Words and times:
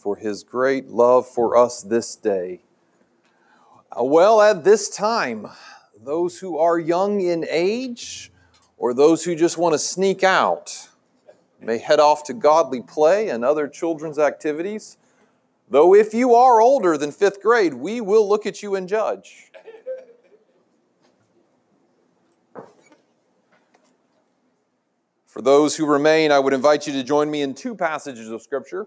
for 0.00 0.16
his 0.16 0.42
great 0.42 0.88
love 0.88 1.28
for 1.28 1.58
us 1.58 1.82
this 1.82 2.16
day. 2.16 2.60
Uh, 3.92 4.02
well, 4.02 4.40
at 4.40 4.64
this 4.64 4.88
time, 4.88 5.46
those 6.02 6.38
who 6.38 6.56
are 6.56 6.78
young 6.78 7.20
in 7.20 7.44
age 7.50 8.32
or 8.78 8.94
those 8.94 9.24
who 9.24 9.34
just 9.34 9.58
want 9.58 9.74
to 9.74 9.78
sneak 9.78 10.24
out 10.24 10.88
may 11.60 11.76
head 11.76 12.00
off 12.00 12.24
to 12.24 12.32
godly 12.32 12.80
play 12.80 13.28
and 13.28 13.44
other 13.44 13.68
children's 13.68 14.18
activities. 14.18 14.96
Though 15.68 15.94
if 15.94 16.14
you 16.14 16.34
are 16.34 16.62
older 16.62 16.96
than 16.96 17.12
fifth 17.12 17.42
grade, 17.42 17.74
we 17.74 18.00
will 18.00 18.26
look 18.26 18.46
at 18.46 18.62
you 18.62 18.76
and 18.76 18.88
judge. 18.88 19.52
For 25.26 25.42
those 25.42 25.76
who 25.76 25.84
remain, 25.84 26.32
I 26.32 26.38
would 26.38 26.54
invite 26.54 26.86
you 26.86 26.94
to 26.94 27.04
join 27.04 27.30
me 27.30 27.42
in 27.42 27.54
two 27.54 27.74
passages 27.74 28.30
of 28.30 28.40
Scripture. 28.40 28.86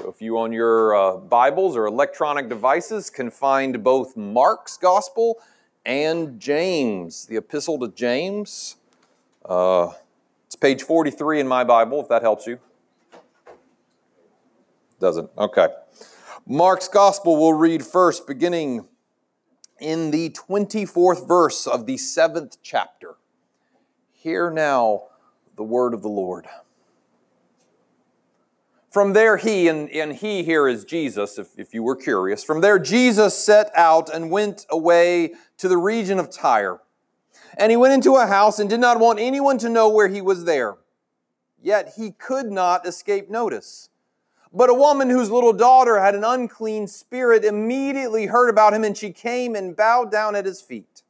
So, 0.00 0.08
if 0.08 0.22
you 0.22 0.38
on 0.38 0.50
your 0.50 0.96
uh, 0.96 1.16
Bibles 1.18 1.76
or 1.76 1.84
electronic 1.84 2.48
devices 2.48 3.10
can 3.10 3.30
find 3.30 3.84
both 3.84 4.16
Mark's 4.16 4.78
Gospel 4.78 5.38
and 5.84 6.40
James, 6.40 7.26
the 7.26 7.36
Epistle 7.36 7.78
to 7.80 7.88
James, 7.88 8.76
uh, 9.44 9.90
it's 10.46 10.56
page 10.56 10.82
43 10.84 11.40
in 11.40 11.46
my 11.46 11.64
Bible, 11.64 12.00
if 12.00 12.08
that 12.08 12.22
helps 12.22 12.46
you. 12.46 12.58
Doesn't? 15.00 15.28
Okay. 15.36 15.68
Mark's 16.46 16.88
Gospel 16.88 17.36
we'll 17.36 17.52
read 17.52 17.84
first, 17.84 18.26
beginning 18.26 18.88
in 19.80 20.12
the 20.12 20.30
24th 20.30 21.28
verse 21.28 21.66
of 21.66 21.84
the 21.84 21.98
seventh 21.98 22.56
chapter. 22.62 23.16
Hear 24.12 24.50
now 24.50 25.08
the 25.56 25.64
word 25.64 25.92
of 25.92 26.00
the 26.00 26.08
Lord. 26.08 26.46
From 28.90 29.12
there, 29.12 29.36
he, 29.36 29.68
and, 29.68 29.88
and 29.90 30.16
he 30.16 30.42
here 30.42 30.66
is 30.66 30.84
Jesus, 30.84 31.38
if, 31.38 31.56
if 31.56 31.72
you 31.72 31.82
were 31.82 31.94
curious. 31.94 32.42
From 32.42 32.60
there, 32.60 32.78
Jesus 32.78 33.38
set 33.38 33.70
out 33.76 34.12
and 34.12 34.32
went 34.32 34.66
away 34.68 35.34
to 35.58 35.68
the 35.68 35.76
region 35.76 36.18
of 36.18 36.28
Tyre. 36.28 36.80
And 37.56 37.70
he 37.70 37.76
went 37.76 37.94
into 37.94 38.16
a 38.16 38.26
house 38.26 38.58
and 38.58 38.68
did 38.68 38.80
not 38.80 38.98
want 38.98 39.20
anyone 39.20 39.58
to 39.58 39.68
know 39.68 39.88
where 39.88 40.08
he 40.08 40.20
was 40.20 40.44
there. 40.44 40.76
Yet 41.62 41.92
he 41.96 42.10
could 42.10 42.50
not 42.50 42.84
escape 42.84 43.30
notice. 43.30 43.90
But 44.52 44.70
a 44.70 44.74
woman 44.74 45.08
whose 45.08 45.30
little 45.30 45.52
daughter 45.52 46.00
had 46.00 46.16
an 46.16 46.24
unclean 46.24 46.88
spirit 46.88 47.44
immediately 47.44 48.26
heard 48.26 48.48
about 48.48 48.74
him, 48.74 48.82
and 48.82 48.96
she 48.96 49.12
came 49.12 49.54
and 49.54 49.76
bowed 49.76 50.10
down 50.10 50.34
at 50.34 50.46
his 50.46 50.60
feet. 50.60 51.04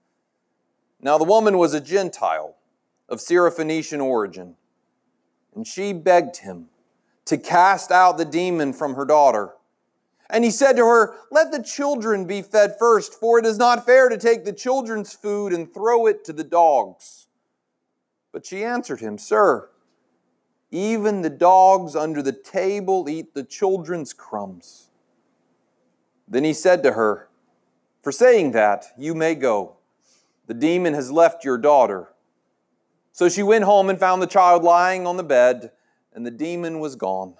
Now 1.00 1.16
the 1.16 1.24
woman 1.24 1.56
was 1.56 1.72
a 1.72 1.80
Gentile 1.80 2.56
of 3.08 3.20
Syrophoenician 3.20 4.02
origin. 4.02 4.56
And 5.54 5.66
she 5.66 5.94
begged 5.94 6.38
him 6.38 6.68
to 7.26 7.38
cast 7.38 7.90
out 7.90 8.18
the 8.18 8.24
demon 8.24 8.72
from 8.72 8.94
her 8.94 9.04
daughter. 9.04 9.54
And 10.28 10.44
he 10.44 10.50
said 10.50 10.76
to 10.76 10.84
her, 10.84 11.14
Let 11.30 11.52
the 11.52 11.62
children 11.62 12.24
be 12.24 12.42
fed 12.42 12.76
first, 12.78 13.14
for 13.14 13.38
it 13.38 13.46
is 13.46 13.58
not 13.58 13.84
fair 13.84 14.08
to 14.08 14.16
take 14.16 14.44
the 14.44 14.52
children's 14.52 15.12
food 15.12 15.52
and 15.52 15.72
throw 15.72 16.06
it 16.06 16.24
to 16.24 16.32
the 16.32 16.44
dogs. 16.44 17.26
But 18.32 18.46
she 18.46 18.64
answered 18.64 19.00
him, 19.00 19.18
Sir, 19.18 19.68
even 20.70 21.22
the 21.22 21.30
dogs 21.30 21.96
under 21.96 22.22
the 22.22 22.32
table 22.32 23.08
eat 23.08 23.34
the 23.34 23.42
children's 23.42 24.12
crumbs. 24.12 24.90
Then 26.28 26.44
he 26.44 26.52
said 26.52 26.84
to 26.84 26.92
her, 26.92 27.28
For 28.02 28.12
saying 28.12 28.52
that, 28.52 28.86
you 28.96 29.14
may 29.14 29.34
go. 29.34 29.76
The 30.46 30.54
demon 30.54 30.94
has 30.94 31.10
left 31.10 31.44
your 31.44 31.58
daughter. 31.58 32.12
So 33.12 33.28
she 33.28 33.42
went 33.42 33.64
home 33.64 33.90
and 33.90 33.98
found 33.98 34.22
the 34.22 34.28
child 34.28 34.62
lying 34.62 35.06
on 35.06 35.16
the 35.16 35.24
bed, 35.24 35.72
and 36.14 36.26
the 36.26 36.30
demon 36.30 36.80
was 36.80 36.96
gone. 36.96 37.34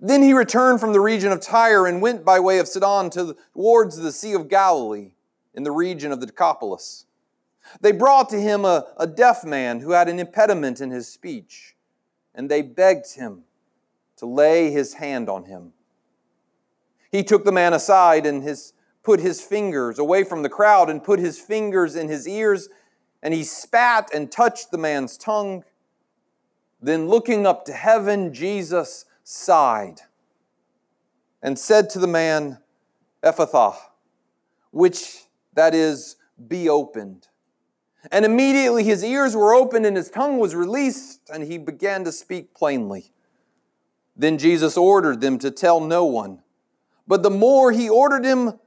Then 0.00 0.22
he 0.22 0.32
returned 0.32 0.80
from 0.80 0.92
the 0.92 1.00
region 1.00 1.32
of 1.32 1.40
Tyre 1.40 1.86
and 1.86 2.00
went 2.00 2.24
by 2.24 2.38
way 2.38 2.58
of 2.58 2.68
Sidon 2.68 3.10
towards 3.10 3.96
the 3.96 4.12
Sea 4.12 4.34
of 4.34 4.48
Galilee 4.48 5.12
in 5.54 5.64
the 5.64 5.72
region 5.72 6.12
of 6.12 6.20
the 6.20 6.26
Decapolis. 6.26 7.06
They 7.80 7.92
brought 7.92 8.28
to 8.30 8.40
him 8.40 8.64
a, 8.64 8.86
a 8.96 9.06
deaf 9.06 9.44
man 9.44 9.80
who 9.80 9.90
had 9.90 10.08
an 10.08 10.18
impediment 10.18 10.80
in 10.80 10.90
his 10.90 11.08
speech, 11.08 11.74
and 12.34 12.48
they 12.48 12.62
begged 12.62 13.14
him 13.14 13.42
to 14.16 14.26
lay 14.26 14.70
his 14.70 14.94
hand 14.94 15.28
on 15.28 15.44
him. 15.44 15.72
He 17.10 17.22
took 17.22 17.44
the 17.44 17.52
man 17.52 17.72
aside 17.72 18.24
and 18.24 18.42
his, 18.42 18.72
put 19.02 19.20
his 19.20 19.40
fingers 19.40 19.98
away 19.98 20.24
from 20.24 20.42
the 20.42 20.48
crowd 20.48 20.88
and 20.90 21.02
put 21.02 21.18
his 21.18 21.38
fingers 21.38 21.96
in 21.96 22.08
his 22.08 22.28
ears 22.28 22.68
and 23.22 23.34
he 23.34 23.44
spat 23.44 24.08
and 24.14 24.30
touched 24.30 24.70
the 24.70 24.78
man's 24.78 25.16
tongue. 25.16 25.64
Then, 26.80 27.08
looking 27.08 27.46
up 27.46 27.64
to 27.64 27.72
heaven, 27.72 28.32
Jesus 28.32 29.04
sighed 29.24 30.02
and 31.42 31.58
said 31.58 31.90
to 31.90 31.98
the 31.98 32.06
man, 32.06 32.58
Ephphatha, 33.22 33.76
which 34.70 35.24
that 35.54 35.74
is, 35.74 36.16
be 36.46 36.68
opened. 36.68 37.26
And 38.12 38.24
immediately 38.24 38.84
his 38.84 39.02
ears 39.04 39.34
were 39.34 39.54
opened 39.54 39.86
and 39.86 39.96
his 39.96 40.08
tongue 40.08 40.38
was 40.38 40.54
released, 40.54 41.28
and 41.32 41.42
he 41.42 41.58
began 41.58 42.04
to 42.04 42.12
speak 42.12 42.54
plainly. 42.54 43.12
Then 44.16 44.38
Jesus 44.38 44.76
ordered 44.76 45.20
them 45.20 45.38
to 45.40 45.50
tell 45.50 45.80
no 45.80 46.04
one. 46.04 46.42
But 47.08 47.22
the 47.22 47.30
more 47.30 47.72
he 47.72 47.88
ordered 47.88 48.24
him, 48.24 48.58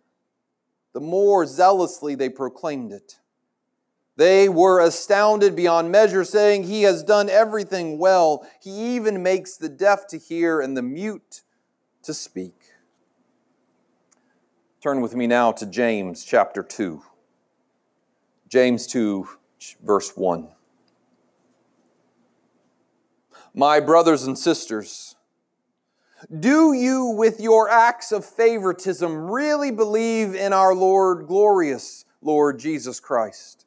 the 0.93 0.99
more 0.99 1.45
zealously 1.45 2.15
they 2.15 2.29
proclaimed 2.29 2.91
it. 2.91 3.20
They 4.17 4.49
were 4.49 4.79
astounded 4.79 5.55
beyond 5.55 5.91
measure, 5.91 6.23
saying, 6.23 6.63
He 6.63 6.83
has 6.83 7.03
done 7.03 7.29
everything 7.29 7.97
well. 7.97 8.45
He 8.61 8.95
even 8.95 9.23
makes 9.23 9.55
the 9.55 9.69
deaf 9.69 10.07
to 10.07 10.17
hear 10.17 10.59
and 10.59 10.75
the 10.75 10.81
mute 10.81 11.41
to 12.03 12.13
speak. 12.13 12.55
Turn 14.81 15.01
with 15.01 15.15
me 15.15 15.27
now 15.27 15.51
to 15.53 15.65
James 15.65 16.23
chapter 16.23 16.63
2. 16.63 17.01
James 18.49 18.85
2, 18.87 19.27
verse 19.83 20.11
1. 20.17 20.49
My 23.53 23.79
brothers 23.79 24.23
and 24.23 24.37
sisters, 24.37 25.15
do 26.39 26.73
you, 26.73 27.05
with 27.05 27.39
your 27.39 27.69
acts 27.69 28.11
of 28.11 28.25
favoritism, 28.25 29.29
really 29.29 29.71
believe 29.71 30.35
in 30.35 30.53
our 30.53 30.73
Lord, 30.73 31.27
glorious 31.27 32.05
Lord 32.21 32.59
Jesus 32.59 32.99
Christ? 32.99 33.65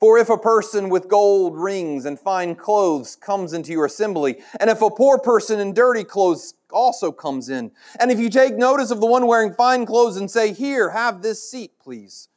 For 0.00 0.16
if 0.16 0.30
a 0.30 0.38
person 0.38 0.88
with 0.88 1.08
gold 1.08 1.58
rings 1.58 2.06
and 2.06 2.18
fine 2.18 2.54
clothes 2.54 3.16
comes 3.16 3.52
into 3.52 3.70
your 3.70 3.84
assembly, 3.84 4.38
and 4.58 4.70
if 4.70 4.80
a 4.80 4.90
poor 4.90 5.18
person 5.18 5.60
in 5.60 5.74
dirty 5.74 6.04
clothes 6.04 6.54
also 6.72 7.12
comes 7.12 7.50
in, 7.50 7.70
and 7.98 8.10
if 8.10 8.18
you 8.18 8.30
take 8.30 8.56
notice 8.56 8.90
of 8.90 9.00
the 9.00 9.06
one 9.06 9.26
wearing 9.26 9.52
fine 9.52 9.84
clothes 9.84 10.16
and 10.16 10.30
say, 10.30 10.54
Here, 10.54 10.88
have 10.90 11.20
this 11.20 11.48
seat, 11.48 11.72
please, 11.78 12.28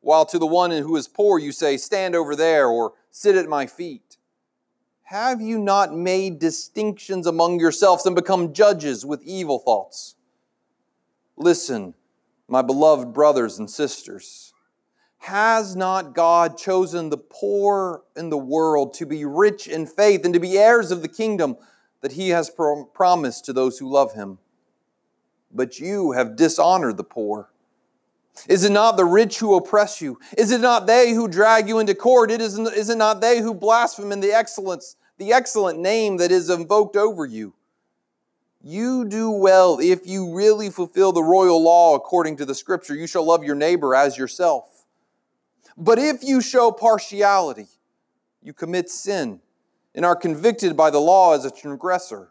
while 0.00 0.24
to 0.24 0.38
the 0.38 0.46
one 0.46 0.70
who 0.70 0.96
is 0.96 1.08
poor 1.08 1.38
you 1.38 1.52
say, 1.52 1.76
Stand 1.76 2.14
over 2.14 2.34
there, 2.34 2.68
or 2.68 2.94
sit 3.10 3.36
at 3.36 3.48
my 3.50 3.66
feet, 3.66 4.16
have 5.02 5.42
you 5.42 5.58
not 5.58 5.94
made 5.94 6.38
distinctions 6.38 7.26
among 7.26 7.60
yourselves 7.60 8.06
and 8.06 8.16
become 8.16 8.54
judges 8.54 9.04
with 9.04 9.22
evil 9.24 9.58
thoughts? 9.58 10.14
Listen, 11.36 11.92
my 12.48 12.62
beloved 12.62 13.12
brothers 13.12 13.58
and 13.58 13.68
sisters. 13.68 14.54
Has 15.20 15.76
not 15.76 16.14
God 16.14 16.56
chosen 16.56 17.10
the 17.10 17.18
poor 17.18 18.02
in 18.16 18.30
the 18.30 18.38
world 18.38 18.94
to 18.94 19.06
be 19.06 19.26
rich 19.26 19.68
in 19.68 19.86
faith 19.86 20.24
and 20.24 20.32
to 20.32 20.40
be 20.40 20.58
heirs 20.58 20.90
of 20.90 21.02
the 21.02 21.08
kingdom 21.08 21.56
that 22.00 22.12
he 22.12 22.30
has 22.30 22.50
promised 22.94 23.44
to 23.44 23.52
those 23.52 23.78
who 23.78 23.88
love 23.88 24.14
him? 24.14 24.38
But 25.52 25.78
you 25.78 26.12
have 26.12 26.36
dishonored 26.36 26.96
the 26.96 27.04
poor. 27.04 27.50
Is 28.48 28.64
it 28.64 28.72
not 28.72 28.96
the 28.96 29.04
rich 29.04 29.38
who 29.38 29.54
oppress 29.56 30.00
you? 30.00 30.18
Is 30.38 30.50
it 30.52 30.62
not 30.62 30.86
they 30.86 31.12
who 31.12 31.28
drag 31.28 31.68
you 31.68 31.80
into 31.80 31.94
court? 31.94 32.30
It 32.30 32.40
is, 32.40 32.58
is 32.58 32.88
it 32.88 32.96
not 32.96 33.20
they 33.20 33.40
who 33.40 33.52
blaspheme 33.52 34.12
in 34.12 34.20
the 34.20 34.32
excellence, 34.32 34.96
the 35.18 35.34
excellent 35.34 35.78
name 35.78 36.16
that 36.16 36.30
is 36.30 36.48
invoked 36.48 36.96
over 36.96 37.26
you? 37.26 37.52
You 38.62 39.04
do 39.04 39.30
well 39.30 39.78
if 39.80 40.06
you 40.06 40.34
really 40.34 40.70
fulfill 40.70 41.12
the 41.12 41.22
royal 41.22 41.62
law 41.62 41.94
according 41.94 42.36
to 42.38 42.46
the 42.46 42.54
scripture. 42.54 42.94
You 42.94 43.06
shall 43.06 43.26
love 43.26 43.44
your 43.44 43.54
neighbor 43.54 43.94
as 43.94 44.16
yourself. 44.16 44.79
But 45.80 45.98
if 45.98 46.22
you 46.22 46.42
show 46.42 46.70
partiality, 46.70 47.66
you 48.42 48.52
commit 48.52 48.90
sin 48.90 49.40
and 49.94 50.04
are 50.04 50.14
convicted 50.14 50.76
by 50.76 50.90
the 50.90 51.00
law 51.00 51.34
as 51.34 51.46
a 51.46 51.50
transgressor. 51.50 52.28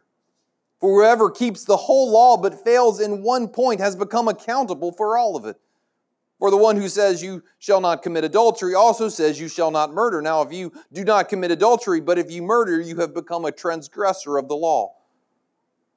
For 0.80 1.01
whoever 1.01 1.31
keeps 1.31 1.63
the 1.63 1.75
whole 1.75 2.12
law 2.12 2.38
but 2.38 2.63
fails 2.63 3.00
in 3.00 3.24
one 3.24 3.48
point 3.48 3.80
has 3.80 3.96
become 3.96 4.28
accountable 4.28 4.92
for 4.92 5.18
all 5.18 5.36
of 5.36 5.46
it. 5.46 5.57
For 6.38 6.51
the 6.51 6.57
one 6.57 6.78
who 6.78 6.88
says 6.88 7.24
you 7.24 7.44
shall 7.57 7.81
not 7.81 8.04
commit 8.04 8.24
adultery 8.24 8.75
also 8.75 9.10
says 9.10 9.42
you 9.42 9.50
shall 9.50 9.72
not 9.72 9.94
murder. 9.94 10.22
Now, 10.22 10.44
if 10.44 10.54
you 10.54 10.72
do 10.94 11.04
not 11.04 11.28
commit 11.28 11.50
adultery, 11.50 12.02
but 12.02 12.19
if 12.19 12.30
you 12.31 12.44
murder, 12.44 12.80
you 12.80 12.98
have 12.98 13.16
become 13.16 13.45
a 13.45 13.52
transgressor 13.52 14.38
of 14.38 14.48
the 14.48 14.56
law. 14.56 14.94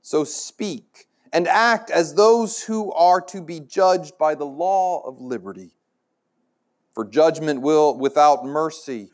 So 0.00 0.24
speak 0.24 1.06
and 1.34 1.46
act 1.46 1.90
as 1.90 2.14
those 2.14 2.62
who 2.62 2.92
are 2.92 3.20
to 3.20 3.42
be 3.42 3.60
judged 3.60 4.16
by 4.16 4.34
the 4.34 4.46
law 4.46 5.02
of 5.06 5.20
liberty. 5.20 5.72
For 6.94 7.04
judgment 7.04 7.62
will 7.62 7.96
without 7.96 8.44
mercy. 8.44 9.10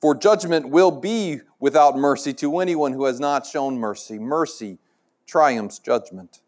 For 0.00 0.14
judgment 0.14 0.70
will 0.70 0.90
be 0.90 1.40
without 1.58 1.96
mercy 1.96 2.32
to 2.34 2.58
anyone 2.58 2.92
who 2.92 3.04
has 3.04 3.20
not 3.20 3.46
shown 3.46 3.78
mercy. 3.78 4.18
Mercy 4.18 4.78
triumphs 5.26 5.78
judgment. 5.78 6.40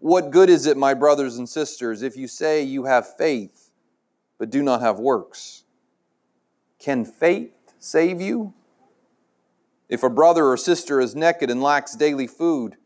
What 0.00 0.30
good 0.30 0.50
is 0.50 0.66
it, 0.66 0.76
my 0.76 0.94
brothers 0.94 1.38
and 1.38 1.48
sisters, 1.48 2.02
if 2.02 2.16
you 2.16 2.28
say 2.28 2.62
you 2.62 2.84
have 2.84 3.16
faith 3.16 3.70
but 4.38 4.50
do 4.50 4.62
not 4.62 4.80
have 4.80 4.98
works? 4.98 5.64
Can 6.78 7.04
faith 7.04 7.52
save 7.78 8.20
you? 8.20 8.52
If 9.88 10.02
a 10.02 10.10
brother 10.10 10.46
or 10.46 10.56
sister 10.56 11.00
is 11.00 11.14
naked 11.14 11.50
and 11.50 11.62
lacks 11.62 11.94
daily 11.94 12.26
food, 12.26 12.76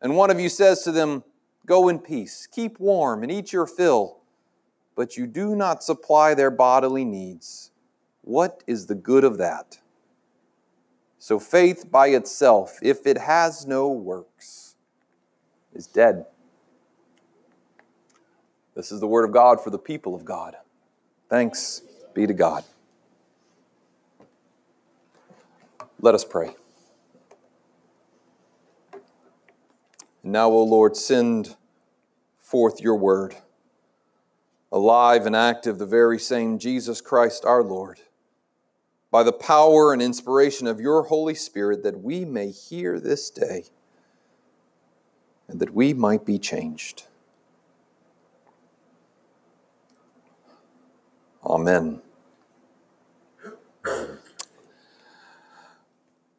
and 0.00 0.16
one 0.16 0.30
of 0.30 0.38
you 0.38 0.48
says 0.48 0.82
to 0.82 0.92
them, 0.92 1.24
Go 1.66 1.88
in 1.88 1.98
peace, 1.98 2.46
keep 2.46 2.78
warm, 2.78 3.22
and 3.22 3.32
eat 3.32 3.52
your 3.52 3.66
fill, 3.66 4.18
but 4.96 5.16
you 5.16 5.26
do 5.26 5.54
not 5.56 5.82
supply 5.82 6.34
their 6.34 6.50
bodily 6.50 7.04
needs, 7.04 7.70
what 8.22 8.62
is 8.66 8.86
the 8.86 8.94
good 8.94 9.24
of 9.24 9.38
that? 9.38 9.78
So 11.18 11.38
faith 11.38 11.90
by 11.90 12.08
itself, 12.08 12.78
if 12.82 13.06
it 13.06 13.18
has 13.18 13.66
no 13.66 13.88
works, 13.88 14.76
is 15.74 15.86
dead. 15.86 16.26
This 18.74 18.92
is 18.92 19.00
the 19.00 19.06
word 19.06 19.24
of 19.24 19.32
God 19.32 19.62
for 19.62 19.70
the 19.70 19.78
people 19.78 20.14
of 20.14 20.24
God. 20.24 20.56
Thanks 21.30 21.82
be 22.12 22.26
to 22.26 22.34
God. 22.34 22.64
Let 26.00 26.14
us 26.14 26.24
pray. 26.24 26.54
And 30.22 30.32
now, 30.32 30.50
O 30.50 30.62
Lord, 30.62 30.96
send 30.96 31.56
forth 32.38 32.80
your 32.80 32.96
word, 32.96 33.36
alive 34.74 35.24
and 35.24 35.36
active, 35.36 35.78
the 35.78 35.86
very 35.86 36.18
same 36.18 36.58
Jesus 36.58 37.00
Christ 37.00 37.44
our 37.44 37.62
Lord, 37.62 38.00
by 39.08 39.22
the 39.22 39.32
power 39.32 39.92
and 39.92 40.02
inspiration 40.02 40.66
of 40.66 40.80
your 40.80 41.04
Holy 41.04 41.36
Spirit, 41.36 41.84
that 41.84 42.00
we 42.00 42.24
may 42.24 42.50
hear 42.50 42.98
this 42.98 43.30
day 43.30 43.66
and 45.46 45.60
that 45.60 45.72
we 45.72 45.94
might 45.94 46.26
be 46.26 46.40
changed. 46.40 47.04
Amen. 51.46 52.02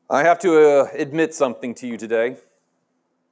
I 0.10 0.24
have 0.24 0.40
to 0.40 0.82
uh, 0.82 0.88
admit 0.94 1.34
something 1.34 1.74
to 1.76 1.88
you 1.88 1.96
today. 1.96 2.36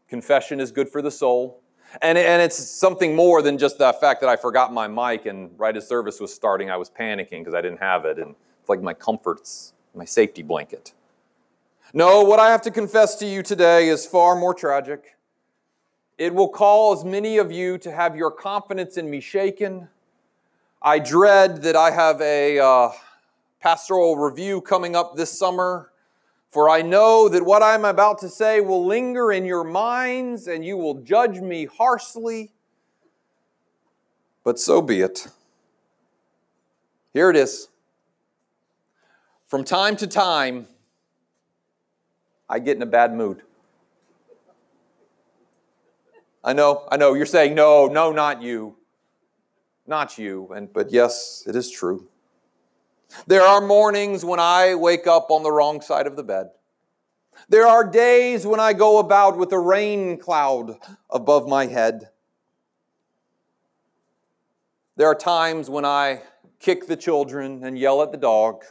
Confession 0.08 0.62
is 0.62 0.72
good 0.72 0.88
for 0.88 1.02
the 1.02 1.12
soul. 1.12 1.62
And, 2.01 2.18
and 2.18 2.42
it's 2.42 2.57
something 2.57 3.16
more 3.16 3.42
than 3.42 3.57
just 3.57 3.78
the 3.78 3.94
fact 3.94 4.22
that 4.22 4.30
I 4.30 4.36
forgot 4.36 4.74
my 4.74 4.88
mic 4.88 5.25
and 5.25 5.51
right 5.57 5.75
as 5.75 5.88
service 5.88 6.19
was 6.19 6.34
starting, 6.34 6.69
I 6.69 6.78
was 6.78 6.90
panicking 6.90 7.40
because 7.40 7.54
I 7.54 7.62
didn't 7.62 7.80
have 7.80 8.06
it. 8.06 8.18
And 8.18 8.36
it's 8.60 8.69
like 8.69 8.81
my 8.81 8.94
comforts, 8.94 9.74
my 9.94 10.06
safety 10.06 10.42
blanket. 10.42 10.94
No, 11.94 12.24
what 12.24 12.40
I 12.40 12.50
have 12.50 12.62
to 12.63 12.72
confess 12.72 13.16
to 13.18 13.25
you 13.25 13.44
today 13.44 13.90
is 13.90 14.06
far 14.06 14.36
more 14.36 14.54
tragic. 14.54 15.16
It 16.18 16.34
will 16.34 16.50
cause 16.50 17.06
many 17.06 17.38
of 17.38 17.51
you 17.51 17.78
to 17.80 17.92
have 17.92 18.16
your 18.16 18.31
confidence 18.31 18.98
in 18.98 19.10
me 19.10 19.19
shaken. 19.19 19.89
I 20.81 21.00
dread 21.00 21.62
that 21.62 21.75
I 21.75 21.92
have 21.92 22.19
a 22.22 22.60
uh, 22.60 22.89
pastoral 23.60 24.18
review 24.18 24.62
coming 24.62 24.96
up 24.96 25.16
this 25.16 25.38
summer 25.38 25.93
for 26.54 26.70
I 26.70 26.84
know 26.84 27.30
that 27.30 27.44
what 27.44 27.64
I'm 27.64 27.84
about 27.84 28.20
to 28.20 28.30
say 28.30 28.62
will 28.62 28.86
linger 28.86 29.32
in 29.32 29.44
your 29.44 29.64
minds 29.64 30.48
and 30.48 30.64
you 30.64 30.78
will 30.78 30.94
judge 31.02 31.40
me 31.40 31.66
harshly. 31.66 32.52
But 34.44 34.60
so 34.60 34.80
be 34.80 35.02
it. 35.02 35.30
Here 37.12 37.32
it 37.32 37.36
is. 37.36 37.70
From 39.48 39.64
time 39.64 39.96
to 39.96 40.06
time, 40.06 40.68
I 42.48 42.60
get 42.60 42.78
in 42.78 42.84
a 42.84 42.88
bad 42.88 43.16
mood. 43.16 43.42
I 46.44 46.54
know, 46.54 46.88
I 46.92 46.98
know, 46.98 47.16
you're 47.16 47.26
saying, 47.26 47.56
no, 47.56 47.88
no, 47.88 48.12
not 48.12 48.44
you. 48.44 48.76
Not 49.88 50.20
you. 50.20 50.54
And, 50.56 50.72
but 50.72 50.92
yes, 50.92 51.46
it 51.48 51.56
is 51.56 51.72
true. 51.72 52.08
There 53.27 53.42
are 53.42 53.62
mornings 53.62 54.25
when 54.25 54.39
I 54.39 54.75
wake 54.75 55.07
up 55.07 55.31
on 55.31 55.44
the 55.44 55.51
wrong 55.51 55.81
side 55.81 56.07
of 56.07 56.15
the 56.15 56.24
bed. 56.24 56.48
There 57.50 57.68
are 57.68 57.83
days 57.83 58.45
when 58.45 58.60
I 58.60 58.74
go 58.74 59.00
about 59.00 59.38
with 59.38 59.51
a 59.51 59.60
rain 59.60 60.18
cloud 60.18 60.77
above 61.10 61.48
my 61.48 61.68
head. 61.68 62.10
There 64.95 65.07
are 65.07 65.15
times 65.15 65.69
when 65.69 65.86
I 65.86 66.21
kick 66.60 66.88
the 66.88 66.95
children 66.95 67.63
and 67.63 67.77
yell 67.77 68.01
at 68.01 68.12
the 68.12 68.18
dog. 68.18 68.63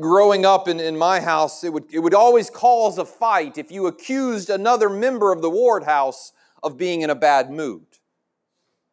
Growing 0.00 0.44
up 0.44 0.66
in, 0.66 0.80
in 0.80 0.96
my 0.96 1.20
house, 1.20 1.62
it 1.62 1.72
would, 1.72 1.84
it 1.92 2.00
would 2.00 2.14
always 2.14 2.50
cause 2.50 2.98
a 2.98 3.04
fight 3.04 3.58
if 3.58 3.70
you 3.70 3.86
accused 3.86 4.50
another 4.50 4.88
member 4.88 5.32
of 5.32 5.42
the 5.42 5.50
ward 5.50 5.84
house 5.84 6.32
of 6.62 6.76
being 6.76 7.02
in 7.02 7.10
a 7.10 7.14
bad 7.14 7.50
mood. 7.50 7.84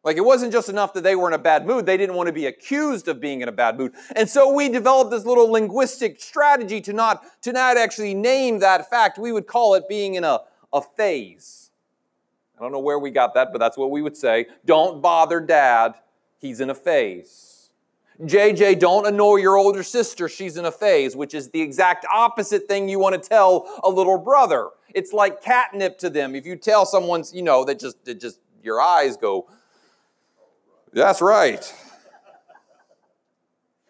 Like 0.04 0.16
it 0.16 0.24
wasn't 0.24 0.52
just 0.52 0.68
enough 0.68 0.92
that 0.94 1.04
they 1.04 1.14
were 1.14 1.28
in 1.28 1.34
a 1.34 1.38
bad 1.38 1.66
mood, 1.66 1.86
they 1.86 1.96
didn't 1.96 2.16
want 2.16 2.26
to 2.26 2.32
be 2.32 2.46
accused 2.46 3.06
of 3.08 3.20
being 3.20 3.40
in 3.40 3.48
a 3.48 3.52
bad 3.52 3.78
mood. 3.78 3.92
And 4.16 4.28
so 4.28 4.52
we 4.52 4.68
developed 4.68 5.10
this 5.10 5.24
little 5.24 5.50
linguistic 5.50 6.20
strategy 6.20 6.80
to 6.82 6.92
not, 6.92 7.24
to 7.42 7.52
not 7.52 7.76
actually 7.76 8.14
name 8.14 8.58
that 8.58 8.90
fact. 8.90 9.18
We 9.18 9.32
would 9.32 9.46
call 9.46 9.74
it 9.74 9.88
being 9.88 10.14
in 10.14 10.24
a, 10.24 10.40
a 10.72 10.82
phase. 10.82 11.70
I 12.58 12.62
don't 12.62 12.72
know 12.72 12.80
where 12.80 12.98
we 12.98 13.10
got 13.10 13.34
that, 13.34 13.48
but 13.52 13.58
that's 13.58 13.76
what 13.76 13.90
we 13.90 14.02
would 14.02 14.16
say. 14.16 14.46
Don't 14.64 15.00
bother 15.00 15.40
dad, 15.40 15.94
he's 16.38 16.60
in 16.60 16.70
a 16.70 16.74
phase. 16.74 17.70
JJ, 18.20 18.78
don't 18.78 19.06
annoy 19.06 19.36
your 19.36 19.56
older 19.56 19.82
sister, 19.82 20.28
she's 20.28 20.56
in 20.56 20.64
a 20.64 20.70
phase, 20.70 21.16
which 21.16 21.34
is 21.34 21.50
the 21.50 21.60
exact 21.60 22.06
opposite 22.12 22.68
thing 22.68 22.88
you 22.88 22.98
want 22.98 23.20
to 23.20 23.28
tell 23.28 23.80
a 23.82 23.88
little 23.88 24.18
brother. 24.18 24.68
It's 24.94 25.12
like 25.12 25.42
catnip 25.42 25.98
to 25.98 26.10
them. 26.10 26.34
If 26.34 26.44
you 26.44 26.56
tell 26.56 26.86
someone's, 26.86 27.32
you 27.32 27.42
know, 27.42 27.64
that 27.64 27.80
just, 27.80 27.96
it 28.06 28.20
just, 28.20 28.38
your 28.62 28.80
eyes 28.80 29.16
go, 29.16 29.48
that's 30.92 31.22
right. 31.22 31.74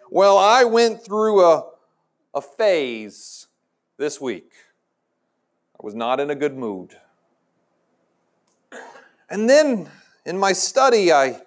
Well, 0.09 0.39
I 0.39 0.65
went 0.65 1.05
through 1.05 1.45
a, 1.45 1.65
a 2.35 2.41
phase 2.41 3.49
this 3.97 4.21
week. 4.21 4.53
I 5.75 5.85
was 5.85 5.95
not 5.95 6.21
in 6.21 6.31
a 6.31 6.35
good 6.35 6.57
mood. 6.57 6.97
And 9.29 9.49
then 9.49 9.89
in 10.27 10.39
my 10.39 10.53
study, 10.53 11.13
I, 11.13 11.41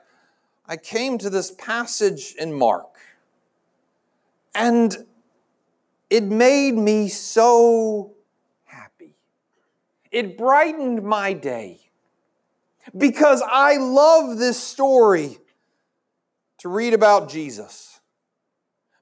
I 0.67 0.75
came 0.75 1.17
to 1.19 1.29
this 1.29 1.51
passage 1.51 2.33
in 2.37 2.51
Mark. 2.51 2.97
And 4.53 5.05
it 6.09 6.23
made 6.23 6.73
me 6.73 7.07
so 7.07 8.13
happy. 8.63 9.15
It 10.11 10.37
brightened 10.37 11.03
my 11.03 11.33
day 11.33 11.79
because 12.97 13.41
I 13.47 13.77
love 13.77 14.37
this 14.37 14.61
story 14.61 15.37
to 16.65 16.69
read 16.69 16.95
about 16.95 17.29
Jesus. 17.29 17.99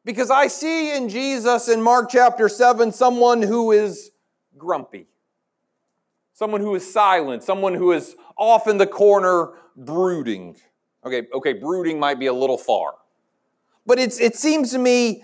Because 0.04 0.30
I 0.30 0.48
see 0.48 0.94
in 0.98 1.08
Jesus 1.08 1.70
in 1.70 1.82
Mark 1.82 2.10
chapter 2.12 2.50
7 2.50 2.92
someone 2.92 3.42
who 3.42 3.72
is 3.72 4.12
grumpy, 4.58 5.08
someone 6.34 6.60
who 6.60 6.76
is 6.76 6.92
silent, 6.92 7.42
someone 7.42 7.74
who 7.74 7.94
is 7.94 8.18
off 8.38 8.68
in 8.68 8.78
the 8.78 8.86
corner 8.86 9.52
brooding. 9.78 10.58
Okay, 11.06 11.24
okay, 11.34 11.54
brooding 11.54 12.02
might 12.02 12.20
be 12.20 12.26
a 12.26 12.34
little 12.34 12.58
far. 12.58 12.96
But 13.86 13.98
it's, 13.98 14.20
it 14.20 14.36
seems 14.36 14.72
to 14.72 14.78
me, 14.78 15.24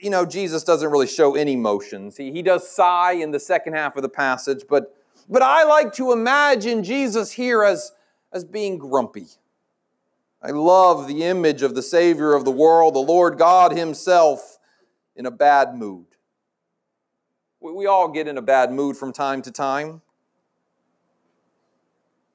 you 0.00 0.08
know, 0.08 0.24
Jesus 0.24 0.64
doesn't 0.64 0.90
really 0.90 1.06
show 1.06 1.34
any 1.34 1.52
emotions. 1.52 2.16
He, 2.16 2.32
he 2.32 2.40
does 2.40 2.66
sigh 2.66 3.12
in 3.12 3.30
the 3.30 3.40
second 3.40 3.74
half 3.74 3.94
of 3.96 4.02
the 4.02 4.08
passage, 4.08 4.62
but, 4.70 4.96
but 5.28 5.42
I 5.42 5.64
like 5.64 5.92
to 5.96 6.12
imagine 6.12 6.82
Jesus 6.82 7.30
here 7.30 7.62
as, 7.62 7.92
as 8.32 8.42
being 8.42 8.78
grumpy. 8.78 9.26
I 10.44 10.50
love 10.50 11.08
the 11.08 11.24
image 11.24 11.62
of 11.62 11.74
the 11.74 11.80
Savior 11.80 12.34
of 12.34 12.44
the 12.44 12.50
world, 12.50 12.94
the 12.94 12.98
Lord 12.98 13.38
God 13.38 13.72
Himself, 13.72 14.58
in 15.16 15.24
a 15.24 15.30
bad 15.30 15.74
mood. 15.74 16.04
We 17.60 17.86
all 17.86 18.08
get 18.08 18.28
in 18.28 18.36
a 18.36 18.42
bad 18.42 18.70
mood 18.70 18.98
from 18.98 19.14
time 19.14 19.40
to 19.40 19.50
time, 19.50 20.02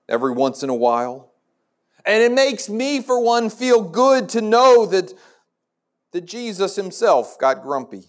every 0.07 0.31
once 0.31 0.63
in 0.63 0.71
a 0.71 0.75
while. 0.75 1.31
And 2.03 2.23
it 2.23 2.31
makes 2.31 2.67
me, 2.67 2.99
for 2.99 3.21
one, 3.21 3.51
feel 3.51 3.83
good 3.83 4.27
to 4.29 4.41
know 4.41 4.87
that, 4.87 5.13
that 6.11 6.25
Jesus 6.25 6.75
Himself 6.75 7.37
got 7.37 7.61
grumpy. 7.61 8.05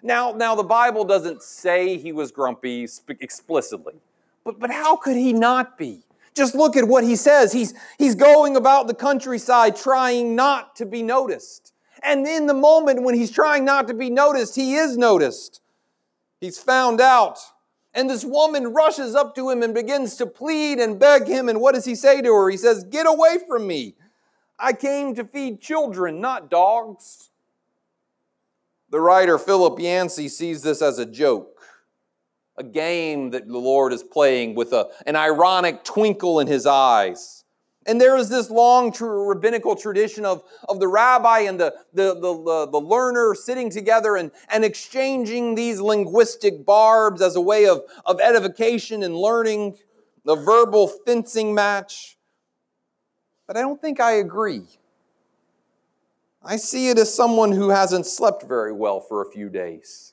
Now, 0.00 0.30
now, 0.30 0.54
the 0.54 0.62
Bible 0.62 1.02
doesn't 1.02 1.42
say 1.42 1.96
he 1.96 2.12
was 2.12 2.30
grumpy 2.30 2.86
explicitly, 3.08 3.94
but, 4.44 4.60
but 4.60 4.70
how 4.70 4.94
could 4.94 5.16
he 5.16 5.32
not 5.32 5.76
be? 5.76 6.04
Just 6.34 6.54
look 6.54 6.76
at 6.76 6.88
what 6.88 7.04
he 7.04 7.16
says. 7.16 7.52
He's, 7.52 7.74
he's 7.98 8.14
going 8.14 8.56
about 8.56 8.86
the 8.86 8.94
countryside 8.94 9.76
trying 9.76 10.34
not 10.34 10.76
to 10.76 10.86
be 10.86 11.02
noticed. 11.02 11.72
And 12.02 12.26
in 12.26 12.46
the 12.46 12.54
moment 12.54 13.02
when 13.02 13.14
he's 13.14 13.30
trying 13.30 13.64
not 13.64 13.86
to 13.88 13.94
be 13.94 14.10
noticed, 14.10 14.56
he 14.56 14.74
is 14.74 14.96
noticed. 14.96 15.60
He's 16.40 16.58
found 16.58 17.00
out. 17.00 17.38
And 17.94 18.08
this 18.08 18.24
woman 18.24 18.72
rushes 18.72 19.14
up 19.14 19.34
to 19.34 19.50
him 19.50 19.62
and 19.62 19.74
begins 19.74 20.16
to 20.16 20.26
plead 20.26 20.78
and 20.78 20.98
beg 20.98 21.26
him. 21.26 21.48
And 21.48 21.60
what 21.60 21.74
does 21.74 21.84
he 21.84 21.94
say 21.94 22.22
to 22.22 22.34
her? 22.34 22.48
He 22.48 22.56
says, 22.56 22.84
Get 22.84 23.06
away 23.06 23.38
from 23.46 23.66
me. 23.66 23.94
I 24.58 24.72
came 24.72 25.14
to 25.16 25.24
feed 25.24 25.60
children, 25.60 26.20
not 26.20 26.50
dogs. 26.50 27.30
The 28.90 29.00
writer 29.00 29.38
Philip 29.38 29.78
Yancey 29.78 30.28
sees 30.28 30.62
this 30.62 30.80
as 30.80 30.98
a 30.98 31.06
joke. 31.06 31.51
A 32.56 32.62
game 32.62 33.30
that 33.30 33.48
the 33.48 33.58
Lord 33.58 33.92
is 33.92 34.02
playing 34.02 34.54
with 34.54 34.72
a, 34.72 34.88
an 35.06 35.16
ironic 35.16 35.84
twinkle 35.84 36.40
in 36.40 36.46
his 36.46 36.66
eyes. 36.66 37.44
And 37.86 38.00
there 38.00 38.16
is 38.16 38.28
this 38.28 38.48
long 38.48 38.94
rabbinical 39.00 39.74
tradition 39.74 40.24
of, 40.24 40.42
of 40.68 40.78
the 40.78 40.86
rabbi 40.86 41.40
and 41.40 41.58
the, 41.58 41.74
the, 41.92 42.14
the, 42.14 42.68
the, 42.70 42.80
learner 42.80 43.34
sitting 43.34 43.70
together 43.70 44.16
and, 44.16 44.30
and 44.50 44.64
exchanging 44.64 45.56
these 45.56 45.80
linguistic 45.80 46.64
barbs 46.64 47.20
as 47.20 47.34
a 47.34 47.40
way 47.40 47.66
of, 47.66 47.82
of 48.06 48.20
edification 48.20 49.02
and 49.02 49.16
learning, 49.16 49.76
the 50.24 50.36
verbal 50.36 50.86
fencing 50.86 51.54
match. 51.54 52.16
But 53.48 53.56
I 53.56 53.60
don't 53.62 53.80
think 53.80 53.98
I 53.98 54.12
agree. 54.12 54.62
I 56.44 56.56
see 56.56 56.88
it 56.88 56.98
as 56.98 57.12
someone 57.12 57.52
who 57.52 57.70
hasn't 57.70 58.06
slept 58.06 58.44
very 58.44 58.72
well 58.72 59.00
for 59.00 59.22
a 59.22 59.30
few 59.30 59.48
days. 59.48 60.11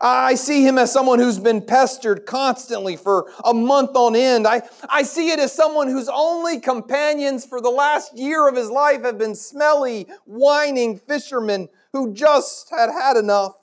I 0.00 0.34
see 0.34 0.66
him 0.66 0.78
as 0.78 0.92
someone 0.92 1.18
who's 1.18 1.38
been 1.38 1.62
pestered 1.62 2.26
constantly 2.26 2.96
for 2.96 3.32
a 3.44 3.52
month 3.52 3.90
on 3.94 4.14
end. 4.14 4.46
I, 4.46 4.62
I 4.88 5.02
see 5.02 5.30
it 5.30 5.38
as 5.38 5.52
someone 5.52 5.88
whose 5.88 6.08
only 6.08 6.60
companions 6.60 7.44
for 7.44 7.60
the 7.60 7.70
last 7.70 8.16
year 8.16 8.48
of 8.48 8.54
his 8.54 8.70
life 8.70 9.02
have 9.02 9.18
been 9.18 9.34
smelly, 9.34 10.06
whining 10.24 10.98
fishermen 10.98 11.68
who 11.92 12.12
just 12.12 12.70
had 12.70 12.90
had 12.90 13.16
enough. 13.16 13.54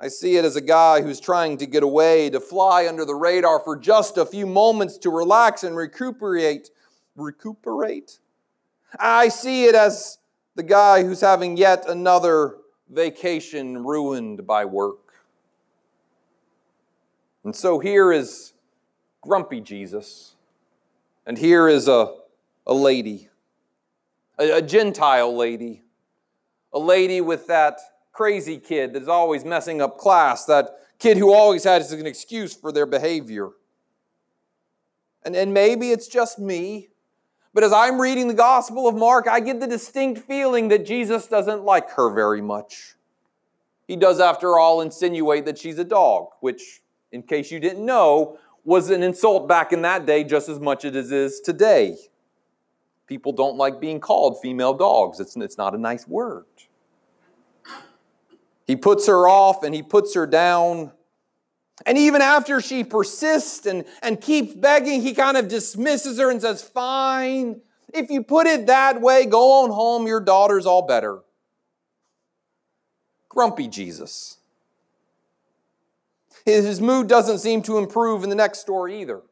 I 0.00 0.08
see 0.08 0.36
it 0.36 0.44
as 0.44 0.56
a 0.56 0.60
guy 0.60 1.00
who's 1.00 1.20
trying 1.20 1.58
to 1.58 1.66
get 1.66 1.84
away, 1.84 2.28
to 2.30 2.40
fly 2.40 2.88
under 2.88 3.04
the 3.04 3.14
radar 3.14 3.60
for 3.60 3.76
just 3.76 4.18
a 4.18 4.26
few 4.26 4.46
moments 4.46 4.98
to 4.98 5.10
relax 5.10 5.62
and 5.62 5.76
recuperate. 5.76 6.70
Recuperate? 7.14 8.18
I 8.98 9.28
see 9.28 9.66
it 9.66 9.76
as 9.76 10.18
the 10.56 10.64
guy 10.64 11.04
who's 11.04 11.20
having 11.20 11.56
yet 11.56 11.88
another 11.88 12.56
vacation 12.92 13.84
ruined 13.84 14.46
by 14.46 14.64
work. 14.64 14.98
And 17.44 17.56
so 17.56 17.78
here 17.78 18.12
is 18.12 18.52
grumpy 19.20 19.60
Jesus, 19.60 20.36
and 21.26 21.38
here 21.38 21.68
is 21.68 21.88
a, 21.88 22.14
a 22.66 22.74
lady, 22.74 23.28
a, 24.38 24.58
a 24.58 24.62
Gentile 24.62 25.34
lady, 25.36 25.82
a 26.72 26.78
lady 26.78 27.20
with 27.20 27.46
that 27.48 27.78
crazy 28.12 28.58
kid 28.58 28.92
that's 28.92 29.08
always 29.08 29.44
messing 29.44 29.80
up 29.80 29.98
class, 29.98 30.44
that 30.44 30.70
kid 30.98 31.16
who 31.16 31.32
always 31.32 31.64
has 31.64 31.90
an 31.92 32.06
excuse 32.06 32.54
for 32.54 32.70
their 32.70 32.86
behavior. 32.86 33.50
And, 35.24 35.34
and 35.34 35.52
maybe 35.54 35.90
it's 35.90 36.08
just 36.08 36.38
me, 36.38 36.90
but 37.54 37.64
as 37.64 37.72
I'm 37.72 38.00
reading 38.00 38.28
the 38.28 38.34
Gospel 38.34 38.88
of 38.88 38.94
Mark, 38.94 39.28
I 39.28 39.40
get 39.40 39.60
the 39.60 39.66
distinct 39.66 40.22
feeling 40.22 40.68
that 40.68 40.86
Jesus 40.86 41.26
doesn't 41.26 41.64
like 41.64 41.90
her 41.92 42.10
very 42.10 42.40
much. 42.40 42.94
He 43.86 43.96
does, 43.96 44.20
after 44.20 44.58
all, 44.58 44.80
insinuate 44.80 45.44
that 45.44 45.58
she's 45.58 45.78
a 45.78 45.84
dog, 45.84 46.28
which, 46.40 46.80
in 47.10 47.22
case 47.22 47.50
you 47.50 47.60
didn't 47.60 47.84
know, 47.84 48.38
was 48.64 48.90
an 48.90 49.02
insult 49.02 49.48
back 49.48 49.72
in 49.72 49.82
that 49.82 50.06
day 50.06 50.24
just 50.24 50.48
as 50.48 50.60
much 50.60 50.84
as 50.84 50.94
it 50.94 51.12
is 51.12 51.40
today. 51.40 51.96
People 53.06 53.32
don't 53.32 53.56
like 53.56 53.80
being 53.80 54.00
called 54.00 54.40
female 54.40 54.72
dogs, 54.72 55.20
it's, 55.20 55.36
it's 55.36 55.58
not 55.58 55.74
a 55.74 55.78
nice 55.78 56.06
word. 56.06 56.46
He 58.66 58.76
puts 58.76 59.06
her 59.06 59.28
off 59.28 59.64
and 59.64 59.74
he 59.74 59.82
puts 59.82 60.14
her 60.14 60.26
down. 60.26 60.92
And 61.86 61.98
even 61.98 62.22
after 62.22 62.60
she 62.60 62.84
persists 62.84 63.66
and, 63.66 63.84
and 64.02 64.20
keeps 64.20 64.54
begging, 64.54 65.02
he 65.02 65.14
kind 65.14 65.36
of 65.36 65.48
dismisses 65.48 66.18
her 66.18 66.30
and 66.30 66.40
says, 66.40 66.62
Fine, 66.62 67.60
if 67.92 68.10
you 68.10 68.22
put 68.22 68.46
it 68.46 68.66
that 68.66 69.00
way, 69.00 69.26
go 69.26 69.62
on 69.62 69.70
home, 69.70 70.06
your 70.06 70.20
daughter's 70.20 70.66
all 70.66 70.86
better. 70.86 71.20
Grumpy 73.28 73.68
Jesus. 73.68 74.38
His 76.44 76.80
mood 76.80 77.08
doesn't 77.08 77.38
seem 77.38 77.62
to 77.62 77.78
improve 77.78 78.24
in 78.24 78.30
the 78.30 78.36
next 78.36 78.58
story 78.58 79.00
either. 79.00 79.22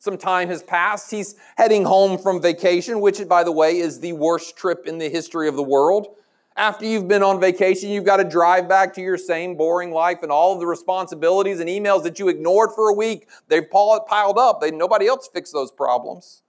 Some 0.00 0.18
time 0.18 0.48
has 0.48 0.62
passed. 0.62 1.10
He's 1.10 1.34
heading 1.56 1.84
home 1.84 2.18
from 2.18 2.40
vacation, 2.40 3.00
which, 3.00 3.26
by 3.28 3.44
the 3.44 3.52
way, 3.52 3.78
is 3.78 4.00
the 4.00 4.12
worst 4.12 4.56
trip 4.56 4.86
in 4.86 4.98
the 4.98 5.08
history 5.08 5.48
of 5.48 5.56
the 5.56 5.62
world. 5.62 6.16
After 6.58 6.84
you've 6.84 7.06
been 7.06 7.22
on 7.22 7.40
vacation, 7.40 7.88
you've 7.90 8.04
got 8.04 8.16
to 8.16 8.24
drive 8.24 8.68
back 8.68 8.92
to 8.94 9.00
your 9.00 9.16
same 9.16 9.54
boring 9.54 9.92
life 9.92 10.24
and 10.24 10.32
all 10.32 10.54
of 10.54 10.58
the 10.58 10.66
responsibilities 10.66 11.60
and 11.60 11.70
emails 11.70 12.02
that 12.02 12.18
you 12.18 12.28
ignored 12.28 12.70
for 12.74 12.88
a 12.88 12.92
week. 12.92 13.28
They've 13.46 13.70
piled 13.70 14.38
up. 14.38 14.60
They, 14.60 14.72
nobody 14.72 15.06
else 15.06 15.28
fixed 15.32 15.52
those 15.52 15.70
problems. 15.70 16.42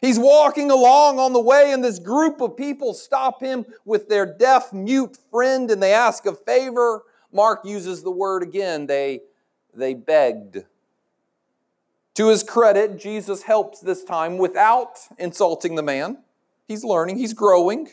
He's 0.00 0.16
walking 0.16 0.70
along 0.70 1.18
on 1.18 1.32
the 1.32 1.40
way, 1.40 1.72
and 1.72 1.82
this 1.82 1.98
group 1.98 2.40
of 2.40 2.56
people 2.56 2.94
stop 2.94 3.42
him 3.42 3.66
with 3.84 4.08
their 4.08 4.26
deaf, 4.26 4.72
mute 4.72 5.18
friend, 5.32 5.72
and 5.72 5.82
they 5.82 5.92
ask 5.92 6.24
a 6.24 6.32
favor. 6.32 7.02
Mark 7.32 7.62
uses 7.64 8.04
the 8.04 8.12
word 8.12 8.44
again. 8.44 8.86
They, 8.86 9.22
they 9.74 9.94
begged. 9.94 10.58
To 12.14 12.28
his 12.28 12.44
credit, 12.44 12.96
Jesus 12.96 13.42
helps 13.42 13.80
this 13.80 14.04
time 14.04 14.38
without 14.38 15.00
insulting 15.18 15.74
the 15.74 15.82
man. 15.82 16.18
He's 16.68 16.84
learning, 16.84 17.18
he's 17.18 17.32
growing. 17.32 17.88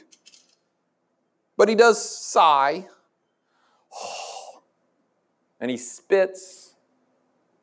But 1.64 1.70
he 1.70 1.76
does 1.76 2.04
sigh, 2.04 2.88
and 5.62 5.72
he 5.72 5.78
spits. 5.78 6.74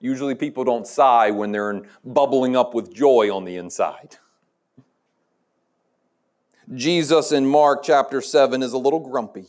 Usually, 0.01 0.35
people 0.35 0.65
don't 0.65 0.87
sigh 0.87 1.31
when 1.33 1.53
they're 1.53 1.83
bubbling 2.03 2.57
up 2.57 2.73
with 2.73 2.95
joy 2.95 3.31
on 3.31 3.45
the 3.45 3.57
inside. 3.57 4.17
Jesus 6.75 7.31
in 7.31 7.45
Mark 7.45 7.83
chapter 7.83 8.23
7 8.23 8.63
is 8.63 8.73
a 8.73 8.79
little 8.79 9.01
grumpy. 9.01 9.45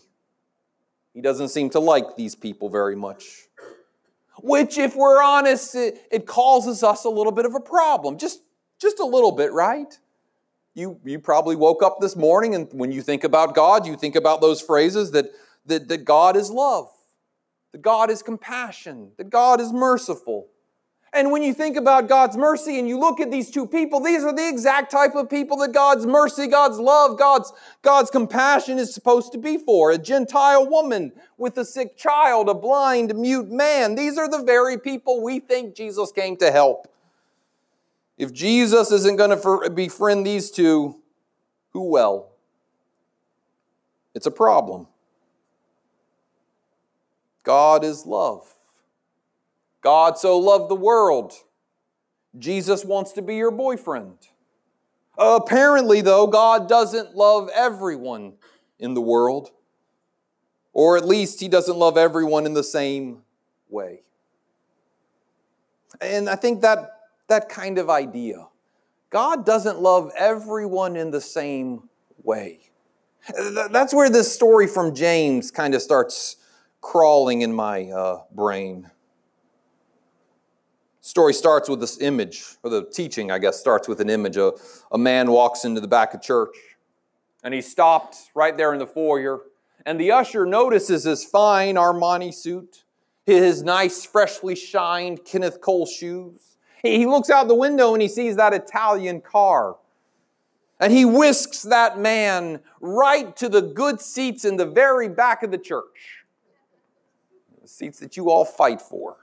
He 1.13 1.22
doesn't 1.22 1.48
seem 1.48 1.70
to 1.70 1.79
like 1.79 2.17
these 2.17 2.36
people 2.36 2.67
very 2.67 2.98
much. 2.98 3.48
Which, 4.41 4.77
if 4.77 4.98
we're 4.98 5.24
honest, 5.24 5.75
it, 5.75 6.05
it 6.12 6.25
causes 6.25 6.84
us 6.84 7.05
a 7.05 7.10
little 7.10 7.31
bit 7.31 7.46
of 7.46 7.55
a 7.55 7.62
problem. 7.62 8.17
Just, 8.17 8.41
just 8.81 9.00
a 9.00 9.05
little 9.05 9.31
bit, 9.31 9.53
right? 9.53 9.98
You, 10.74 11.00
you 11.04 11.20
probably 11.20 11.56
woke 11.56 11.84
up 11.84 11.98
this 12.00 12.16
morning 12.16 12.56
and 12.56 12.68
when 12.72 12.92
you 12.92 13.01
think 13.01 13.24
about 13.24 13.56
God, 13.56 13.86
you 13.86 13.98
think 13.98 14.16
about 14.16 14.40
those 14.40 14.62
phrases 14.62 15.12
that, 15.12 15.25
that, 15.66 15.90
that 15.90 16.06
God 16.06 16.38
is 16.38 16.50
love, 16.50 16.90
that 17.74 17.82
God 17.82 18.10
is 18.10 18.24
compassion, 18.24 19.12
that 19.18 19.30
God 19.30 19.60
is 19.60 19.74
merciful. 19.74 20.48
And 21.13 21.30
when 21.30 21.44
you 21.44 21.54
think 21.54 21.75
about 21.75 22.08
God's 22.08 22.38
mercy 22.38 22.80
and 22.80 22.88
you 22.88 22.98
look 22.98 23.20
at 23.20 23.32
these 23.32 23.51
two 23.51 23.68
people, 23.68 24.00
these 24.00 24.24
are 24.24 24.34
the 24.34 24.48
exact 24.48 24.92
type 24.92 25.13
of 25.13 25.30
people 25.30 25.58
that 25.58 25.74
God's 25.74 26.06
mercy, 26.06 26.48
God's 26.48 26.80
love, 26.80 27.20
God's, 27.20 27.51
God's 27.82 28.10
compassion 28.10 28.80
is 28.80 28.94
supposed 28.94 29.34
to 29.34 29.38
be 29.38 29.58
for. 29.58 29.92
A 29.92 29.98
Gentile 29.98 30.66
woman 30.70 31.12
with 31.38 31.58
a 31.58 31.66
sick 31.66 31.98
child, 31.98 32.48
a 32.48 32.54
blind, 32.54 33.13
mute 33.13 33.50
man. 33.50 33.96
These 33.96 34.18
are 34.18 34.30
the 34.30 34.42
very 34.42 34.78
people 34.78 35.22
we 35.22 35.40
think 35.40 35.75
Jesus 35.75 36.13
came 36.13 36.38
to 36.38 36.50
help. 36.50 36.88
If 38.18 38.34
Jesus 38.34 38.91
isn't 38.91 39.15
going 39.15 39.39
to 39.39 39.70
befriend 39.70 40.25
these 40.25 40.51
two, 40.51 40.98
who 41.72 41.89
will? 41.89 42.30
It's 44.13 44.25
a 44.25 44.32
problem. 44.32 44.88
God 47.44 47.84
is 47.84 48.06
love. 48.06 48.48
God 49.82 50.18
so 50.18 50.38
loved 50.38 50.70
the 50.70 50.75
world. 50.75 51.34
Jesus 52.38 52.86
wants 52.86 53.13
to 53.13 53.22
be 53.22 53.36
your 53.36 53.51
boyfriend. 53.51 54.18
Apparently, 55.18 56.01
though, 56.01 56.27
God 56.27 56.70
doesn't 56.70 57.15
love 57.15 57.50
everyone 57.53 58.34
in 58.80 58.94
the 58.94 59.01
world, 59.01 59.51
or 60.74 60.98
at 60.98 61.06
least 61.06 61.39
He 61.39 61.48
doesn't 61.48 61.77
love 61.77 61.98
everyone 61.98 62.46
in 62.46 62.53
the 62.53 62.63
same 62.63 63.24
way. 63.70 64.01
And 66.00 66.30
I 66.30 66.36
think 66.36 66.62
that, 66.62 67.00
that 67.32 67.50
kind 67.50 67.78
of 67.78 67.90
idea, 67.90 68.48
God 69.10 69.46
doesn't 69.46 69.80
love 69.80 70.12
everyone 70.18 70.96
in 70.96 71.12
the 71.12 71.22
same 71.22 71.90
way. 72.24 72.70
That's 73.72 73.94
where 73.94 74.10
this 74.10 74.34
story 74.34 74.68
from 74.68 74.96
James 74.96 75.52
kind 75.52 75.76
of 75.76 75.82
starts 75.82 76.38
crawling 76.82 77.42
in 77.42 77.54
my 77.54 77.90
uh, 77.90 78.22
brain 78.34 78.90
story 81.02 81.34
starts 81.34 81.68
with 81.68 81.80
this 81.80 82.00
image, 82.00 82.46
or 82.64 82.70
the 82.70 82.86
teaching, 82.86 83.32
I 83.32 83.40
guess, 83.40 83.60
starts 83.60 83.88
with 83.88 84.00
an 84.00 84.10
image. 84.10 84.38
A, 84.38 84.54
a 84.92 84.98
man 84.98 85.32
walks 85.32 85.66
into 85.66 85.82
the 85.82 85.88
back 85.88 86.14
of 86.14 86.22
church, 86.22 86.56
and 87.44 87.54
he 87.54 87.62
stopped 87.62 88.18
right 88.34 88.56
there 88.56 88.72
in 88.72 88.80
the 88.80 88.88
foyer, 88.88 89.42
and 89.86 90.00
the 90.00 90.12
usher 90.12 90.46
notices 90.46 91.04
his 91.04 91.26
fine 91.26 91.76
Armani 91.76 92.34
suit, 92.34 92.84
his 93.26 93.64
nice, 93.64 94.06
freshly 94.06 94.56
shined 94.56 95.26
Kenneth 95.26 95.60
Cole 95.60 95.88
shoes. 95.88 96.50
He 96.82 97.06
looks 97.06 97.30
out 97.30 97.48
the 97.48 97.56
window 97.56 97.94
and 97.94 98.02
he 98.02 98.08
sees 98.08 98.36
that 98.38 98.54
Italian 98.54 99.22
car. 99.22 99.78
And 100.80 100.92
he 100.92 101.06
whisks 101.06 101.62
that 101.64 102.00
man 102.00 102.62
right 102.80 103.36
to 103.38 103.48
the 103.50 103.62
good 103.62 104.02
seats 104.02 104.46
in 104.46 104.58
the 104.58 104.66
very 104.66 105.08
back 105.08 105.44
of 105.44 105.52
the 105.52 105.60
church. 105.60 106.26
The 107.62 107.68
seats 107.68 108.00
that 108.00 108.18
you 108.18 108.32
all 108.32 108.46
fight 108.46 108.82
for. 108.82 109.18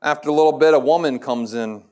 After 0.00 0.28
a 0.28 0.32
little 0.32 0.52
bit, 0.52 0.72
a 0.72 0.78
woman 0.78 1.18
comes 1.18 1.54
in. 1.54 1.82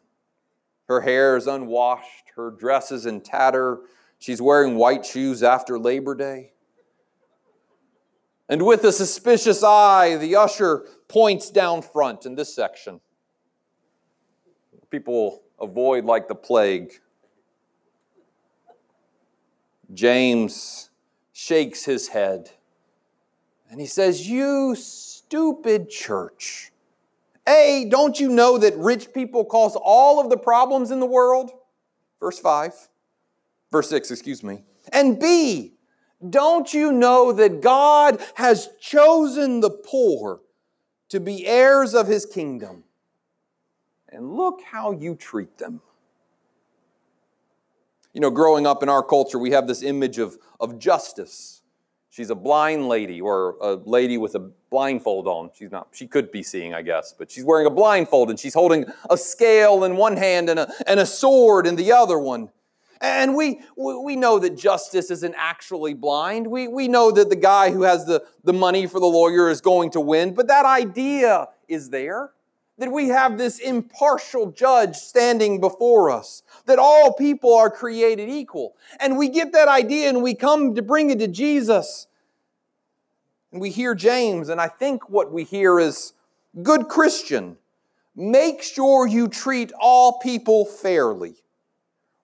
Her 0.86 1.00
hair 1.00 1.36
is 1.36 1.46
unwashed, 1.46 2.32
her 2.36 2.50
dress 2.50 2.92
is 2.92 3.06
in 3.06 3.22
tatter. 3.22 3.80
She's 4.18 4.40
wearing 4.40 4.76
white 4.76 5.04
shoes 5.04 5.42
after 5.42 5.78
Labor 5.78 6.14
Day. 6.14 6.52
And 8.48 8.62
with 8.62 8.84
a 8.84 8.92
suspicious 8.92 9.64
eye, 9.64 10.16
the 10.16 10.36
usher 10.36 10.86
points 11.08 11.50
down 11.50 11.82
front 11.82 12.26
in 12.26 12.34
this 12.34 12.54
section. 12.54 13.00
People 14.92 15.42
avoid 15.58 16.04
like 16.04 16.28
the 16.28 16.34
plague. 16.34 16.92
James 19.94 20.90
shakes 21.32 21.84
his 21.84 22.08
head 22.08 22.50
and 23.70 23.80
he 23.80 23.86
says, 23.86 24.28
You 24.28 24.74
stupid 24.74 25.88
church. 25.88 26.72
A, 27.48 27.86
don't 27.90 28.20
you 28.20 28.28
know 28.28 28.58
that 28.58 28.76
rich 28.76 29.14
people 29.14 29.46
cause 29.46 29.76
all 29.82 30.20
of 30.20 30.28
the 30.28 30.36
problems 30.36 30.90
in 30.90 31.00
the 31.00 31.06
world? 31.06 31.50
Verse 32.20 32.38
5. 32.38 32.88
Verse 33.72 33.88
6, 33.88 34.10
excuse 34.10 34.42
me. 34.42 34.62
And 34.92 35.18
B, 35.18 35.72
don't 36.28 36.72
you 36.74 36.92
know 36.92 37.32
that 37.32 37.62
God 37.62 38.22
has 38.34 38.68
chosen 38.78 39.60
the 39.60 39.70
poor 39.70 40.40
to 41.08 41.18
be 41.18 41.46
heirs 41.46 41.94
of 41.94 42.08
his 42.08 42.26
kingdom? 42.26 42.84
And 44.12 44.34
look 44.36 44.60
how 44.62 44.92
you 44.92 45.14
treat 45.14 45.58
them. 45.58 45.80
You 48.12 48.20
know, 48.20 48.30
growing 48.30 48.66
up 48.66 48.82
in 48.82 48.90
our 48.90 49.02
culture, 49.02 49.38
we 49.38 49.52
have 49.52 49.66
this 49.66 49.82
image 49.82 50.18
of, 50.18 50.36
of 50.60 50.78
justice. 50.78 51.62
She's 52.10 52.28
a 52.28 52.34
blind 52.34 52.88
lady 52.88 53.22
or 53.22 53.56
a 53.62 53.72
lady 53.72 54.18
with 54.18 54.34
a 54.34 54.50
blindfold 54.70 55.26
on. 55.26 55.50
She's 55.54 55.70
not, 55.70 55.88
she 55.92 56.06
could 56.06 56.30
be 56.30 56.42
seeing, 56.42 56.74
I 56.74 56.82
guess, 56.82 57.14
but 57.18 57.30
she's 57.30 57.42
wearing 57.42 57.66
a 57.66 57.70
blindfold 57.70 58.28
and 58.28 58.38
she's 58.38 58.52
holding 58.52 58.84
a 59.08 59.16
scale 59.16 59.82
in 59.84 59.96
one 59.96 60.18
hand 60.18 60.50
and 60.50 60.60
a, 60.60 60.70
and 60.86 61.00
a 61.00 61.06
sword 61.06 61.66
in 61.66 61.76
the 61.76 61.92
other 61.92 62.18
one. 62.18 62.50
And 63.00 63.34
we, 63.34 63.62
we 63.76 64.14
know 64.14 64.38
that 64.38 64.58
justice 64.58 65.10
isn't 65.10 65.34
actually 65.38 65.94
blind. 65.94 66.46
We, 66.46 66.68
we 66.68 66.86
know 66.86 67.10
that 67.12 67.30
the 67.30 67.36
guy 67.36 67.70
who 67.70 67.82
has 67.82 68.04
the, 68.04 68.22
the 68.44 68.52
money 68.52 68.86
for 68.86 69.00
the 69.00 69.06
lawyer 69.06 69.48
is 69.48 69.62
going 69.62 69.90
to 69.92 70.00
win, 70.00 70.34
but 70.34 70.48
that 70.48 70.66
idea 70.66 71.48
is 71.66 71.88
there 71.88 72.32
that 72.78 72.90
we 72.90 73.08
have 73.08 73.38
this 73.38 73.58
impartial 73.58 74.50
judge 74.50 74.96
standing 74.96 75.60
before 75.60 76.10
us, 76.10 76.42
that 76.66 76.78
all 76.78 77.12
people 77.12 77.54
are 77.54 77.70
created 77.70 78.28
equal. 78.28 78.74
And 78.98 79.18
we 79.18 79.28
get 79.28 79.52
that 79.52 79.68
idea 79.68 80.08
and 80.08 80.22
we 80.22 80.34
come 80.34 80.74
to 80.74 80.82
bring 80.82 81.10
it 81.10 81.18
to 81.18 81.28
Jesus. 81.28 82.06
And 83.52 83.60
we 83.60 83.70
hear 83.70 83.94
James, 83.94 84.48
and 84.48 84.60
I 84.60 84.68
think 84.68 85.10
what 85.10 85.30
we 85.30 85.44
hear 85.44 85.78
is 85.78 86.14
good 86.62 86.88
Christian, 86.88 87.58
make 88.16 88.62
sure 88.62 89.06
you 89.06 89.28
treat 89.28 89.72
all 89.78 90.18
people 90.18 90.64
fairly. 90.64 91.34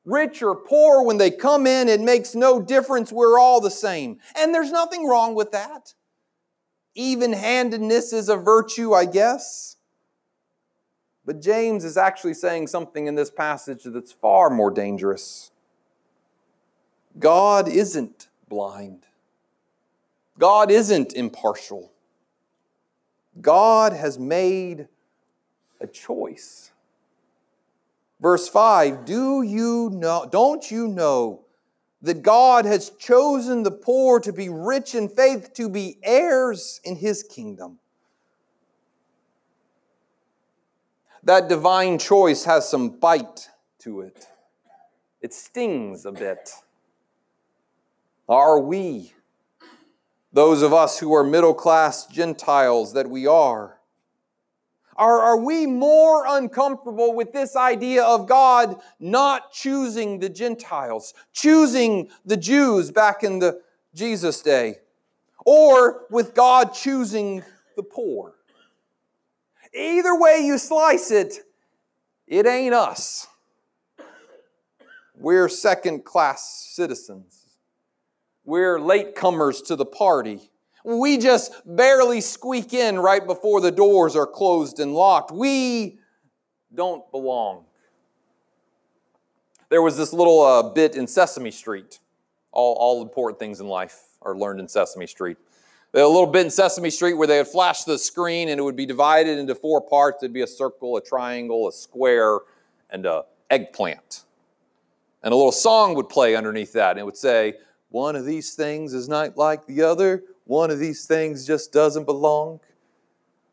Rich 0.07 0.43
or 0.43 0.57
poor, 0.57 1.02
when 1.02 1.19
they 1.19 1.31
come 1.31 1.67
in, 1.67 1.87
it 1.87 2.00
makes 2.00 2.35
no 2.35 2.62
difference. 2.62 3.12
We're 3.12 3.38
all 3.38 3.61
the 3.61 3.71
same. 3.71 4.19
And 4.35 4.55
there's 4.55 4.73
nothing 4.73 5.07
wrong 5.07 5.35
with 5.35 5.52
that. 5.52 5.93
Even 6.95 7.35
handedness 7.35 8.14
is 8.14 8.31
a 8.31 8.37
virtue, 8.37 8.95
I 8.95 9.05
guess. 9.05 9.76
But 11.28 11.42
James 11.42 11.85
is 11.85 11.99
actually 11.99 12.32
saying 12.32 12.68
something 12.68 13.06
in 13.06 13.14
this 13.14 13.30
passage 13.30 13.82
that's 13.85 14.12
far 14.12 14.49
more 14.49 14.70
dangerous. 14.70 15.50
God 17.18 17.68
isn't 17.68 18.28
blind. 18.49 19.04
God 20.38 20.70
isn't 20.70 21.12
impartial. 21.12 21.92
God 23.42 23.92
has 23.92 24.18
made 24.18 24.88
a 25.82 25.87
choice. 25.87 26.70
Verse 28.23 28.49
5 28.49 29.04
Do 29.04 29.42
you 29.42 29.90
know, 29.92 30.26
don't 30.32 30.70
you 30.70 30.88
know 30.88 31.44
that 32.00 32.23
God 32.23 32.64
has 32.64 32.88
chosen 32.88 33.64
the 33.64 33.70
poor 33.70 34.18
to 34.20 34.32
be 34.32 34.49
rich 34.49 34.94
in 34.94 35.11
faith, 35.11 35.52
to 35.56 35.68
be 35.68 35.99
heirs 36.02 36.80
in 36.85 36.97
his 36.97 37.23
kingdom? 37.23 37.80
That 41.28 41.47
divine 41.47 41.99
choice 41.99 42.44
has 42.44 42.67
some 42.67 42.88
bite 42.88 43.50
to 43.80 44.00
it. 44.00 44.26
It 45.21 45.34
stings 45.34 46.06
a 46.06 46.10
bit. 46.10 46.50
Are 48.26 48.58
we, 48.58 49.12
those 50.32 50.62
of 50.62 50.73
us 50.73 50.99
who 50.99 51.12
are 51.14 51.23
middle 51.23 51.52
class 51.52 52.06
Gentiles 52.06 52.95
that 52.95 53.10
we 53.10 53.26
are, 53.26 53.78
are, 54.97 55.21
are 55.21 55.36
we 55.36 55.67
more 55.67 56.25
uncomfortable 56.26 57.14
with 57.14 57.34
this 57.34 57.56
idea 57.56 58.04
of 58.04 58.26
God 58.26 58.80
not 58.99 59.52
choosing 59.52 60.21
the 60.21 60.30
Gentiles, 60.30 61.12
choosing 61.34 62.08
the 62.25 62.38
Jews 62.38 62.91
back 62.91 63.23
in 63.23 63.38
the 63.38 63.60
Jesus 63.93 64.41
day, 64.41 64.76
or 65.45 66.06
with 66.08 66.32
God 66.32 66.73
choosing 66.73 67.43
the 67.76 67.82
poor? 67.82 68.38
Either 69.75 70.19
way 70.19 70.41
you 70.45 70.59
slice 70.59 71.11
it, 71.11 71.39
it 72.26 72.47
ain't 72.47 72.75
us. 72.75 73.26
We're 75.15 75.49
second 75.49 76.04
class 76.04 76.71
citizens. 76.71 77.47
We're 78.45 78.78
latecomers 78.78 79.65
to 79.67 79.76
the 79.76 79.85
party. 79.85 80.50
We 80.85 81.19
just 81.19 81.52
barely 81.67 82.21
squeak 82.21 82.73
in 82.73 82.99
right 82.99 83.26
before 83.26 83.61
the 83.61 83.71
doors 83.71 84.17
are 84.17 84.26
closed 84.26 84.78
and 84.78 84.95
locked. 84.95 85.31
We 85.31 85.99
don't 86.75 87.11
belong. 87.11 87.65
There 89.69 89.83
was 89.83 89.97
this 89.97 90.13
little 90.13 90.41
uh, 90.41 90.63
bit 90.71 90.95
in 90.95 91.07
Sesame 91.07 91.50
Street. 91.50 91.99
All, 92.52 92.75
all 92.75 93.02
important 93.02 93.39
things 93.39 93.61
in 93.61 93.67
life 93.67 94.00
are 94.23 94.37
learned 94.37 94.61
in 94.61 94.69
Sesame 94.69 95.07
Street. 95.07 95.37
A 95.95 95.99
little 95.99 96.27
bit 96.27 96.45
in 96.45 96.51
Sesame 96.51 96.91
Street 96.91 97.15
where 97.15 97.27
they 97.27 97.39
would 97.39 97.49
flash 97.49 97.85
the 97.85 97.99
screen 97.99 98.51
and 98.51 98.61
it 98.61 98.63
would 98.63 98.77
be 98.77 98.87
divided 98.87 99.39
into 99.39 99.55
four 99.55 99.81
parts. 99.81 100.23
It'd 100.23 100.35
be 100.35 100.43
a 100.43 100.47
circle, 100.47 100.97
a 100.97 101.01
triangle, 101.01 101.67
a 101.67 101.73
square, 101.73 102.41
and 102.91 103.07
a 103.07 103.25
eggplant. 103.51 104.25
And 105.23 105.33
a 105.33 105.37
little 105.37 105.53
song 105.53 105.95
would 105.95 106.09
play 106.09 106.37
underneath 106.37 106.73
that, 106.75 106.93
and 106.93 107.01
it 107.01 107.05
would 107.05 107.17
say, 107.17 107.55
One 107.89 108.17
of 108.17 108.25
these 108.25 108.55
things 108.55 108.93
is 108.95 109.09
not 109.09 109.37
like 109.37 109.67
the 109.67 109.83
other, 109.83 110.23
one 110.45 110.71
of 110.71 110.79
these 110.79 111.07
things 111.07 111.47
just 111.47 111.73
doesn't 111.73 112.05
belong. 112.05 112.61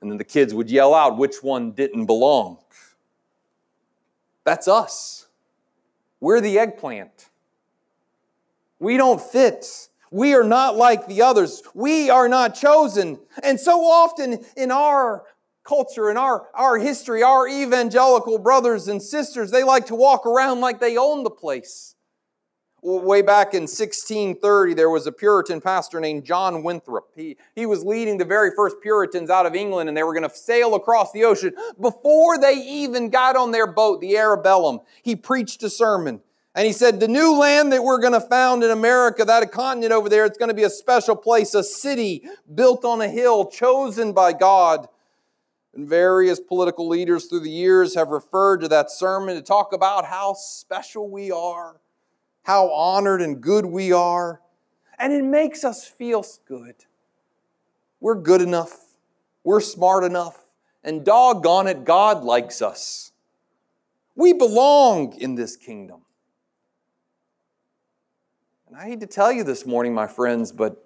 And 0.02 0.12
then 0.12 0.18
the 0.18 0.24
kids 0.24 0.54
would 0.54 0.70
yell 0.70 0.94
out 0.94 1.18
which 1.18 1.38
one 1.42 1.72
didn't 1.72 2.06
belong. 2.06 2.60
That's 4.44 4.68
us. 4.68 5.28
We're 6.20 6.42
the 6.42 6.60
eggplant. 6.60 7.30
We 8.80 8.98
don't 8.98 9.20
fit. 9.20 9.90
We 10.16 10.34
are 10.34 10.46
not 10.46 10.78
like 10.78 11.08
the 11.08 11.24
others. 11.24 11.62
We 11.74 12.10
are 12.10 12.30
not 12.30 12.56
chosen. 12.56 13.20
And 13.44 13.60
so 13.60 13.82
often 13.82 14.46
in 14.56 14.72
our 14.72 15.24
culture, 15.66 16.10
in 16.10 16.16
our, 16.16 16.48
our 16.54 16.78
history, 16.78 17.22
our 17.22 17.50
evangelical 17.50 18.40
brothers 18.40 18.88
and 18.88 19.04
sisters, 19.04 19.52
they 19.52 19.66
like 19.66 19.88
to 19.88 19.96
walk 19.96 20.26
around 20.26 20.62
like 20.62 20.80
they 20.80 20.96
own 20.96 21.26
the 21.26 21.30
place. 21.30 21.96
Way 22.82 23.24
back 23.24 23.54
in 23.54 23.64
1630, 23.64 24.74
there 24.74 24.90
was 24.90 25.06
a 25.06 25.12
Puritan 25.12 25.60
pastor 25.60 26.00
named 26.00 26.24
John 26.24 26.64
Winthrop. 26.64 27.10
He, 27.14 27.36
he 27.54 27.66
was 27.66 27.84
leading 27.84 28.18
the 28.18 28.24
very 28.24 28.52
first 28.56 28.78
Puritans 28.82 29.30
out 29.30 29.46
of 29.46 29.54
England, 29.54 29.90
and 29.90 29.98
they 29.98 30.04
were 30.04 30.14
going 30.14 30.30
to 30.30 30.34
sail 30.34 30.76
across 30.76 31.12
the 31.12 31.26
ocean. 31.26 31.54
Before 31.82 32.38
they 32.38 32.54
even 32.54 33.10
got 33.10 33.36
on 33.36 33.52
their 33.52 33.68
boat, 33.68 34.00
the 34.00 34.14
Arabellum, 34.14 34.80
he 35.04 35.18
preached 35.18 35.62
a 35.64 35.70
sermon. 35.70 36.22
And 36.56 36.66
he 36.66 36.72
said, 36.72 37.00
The 37.00 37.10
new 37.10 37.38
land 37.38 37.74
that 37.74 37.84
we're 37.84 38.00
going 38.00 38.14
to 38.14 38.22
found 38.22 38.64
in 38.64 38.72
America, 38.72 39.26
that 39.26 39.52
continent 39.52 39.92
over 39.92 40.08
there, 40.08 40.26
it's 40.26 40.38
going 40.38 40.50
to 40.50 40.56
be 40.56 40.64
a 40.64 40.70
special 40.70 41.16
place, 41.16 41.54
a 41.54 41.64
city 41.64 42.24
built 42.54 42.86
on 42.86 43.02
a 43.02 43.10
hill, 43.10 43.46
chosen 43.46 44.14
by 44.14 44.32
God. 44.32 44.88
And 45.74 45.88
various 45.90 46.40
political 46.40 46.88
leaders 46.88 47.26
through 47.26 47.42
the 47.42 47.50
years 47.50 47.96
have 47.96 48.08
referred 48.08 48.62
to 48.62 48.70
that 48.70 48.90
sermon 48.90 49.36
to 49.36 49.42
talk 49.42 49.74
about 49.74 50.06
how 50.06 50.34
special 50.34 51.10
we 51.10 51.30
are, 51.32 51.82
how 52.44 52.72
honored 52.72 53.22
and 53.22 53.42
good 53.42 53.66
we 53.66 53.92
are. 53.92 54.40
And 54.98 55.12
it 55.12 55.26
makes 55.26 55.66
us 55.66 55.86
feel 55.86 56.26
good. 56.48 56.76
We're 58.00 58.16
good 58.16 58.42
enough, 58.42 58.78
we're 59.44 59.60
smart 59.60 60.06
enough, 60.06 60.40
and 60.82 61.04
doggone 61.04 61.68
it, 61.68 61.84
God 61.84 62.24
likes 62.24 62.62
us. 62.62 63.12
We 64.16 64.32
belong 64.32 65.16
in 65.20 65.36
this 65.36 65.58
kingdom. 65.58 66.05
And 68.68 68.78
I 68.78 68.86
hate 68.86 69.00
to 69.02 69.08
tell 69.08 69.32
you 69.32 69.44
this 69.44 69.66
morning, 69.66 69.94
my 69.94 70.08
friends, 70.08 70.52
but 70.52 70.84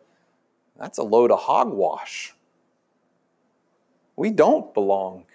that's 0.77 0.97
a 0.97 1.03
load 1.03 1.31
of 1.31 1.39
hogwash. 1.39 2.33
We 4.15 4.31
don't 4.31 4.73
belong. 4.73 5.25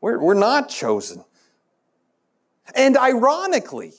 We're, 0.00 0.18
we're 0.18 0.34
not 0.34 0.68
chosen. 0.68 1.24
And 2.74 2.96
ironically, 2.96 3.92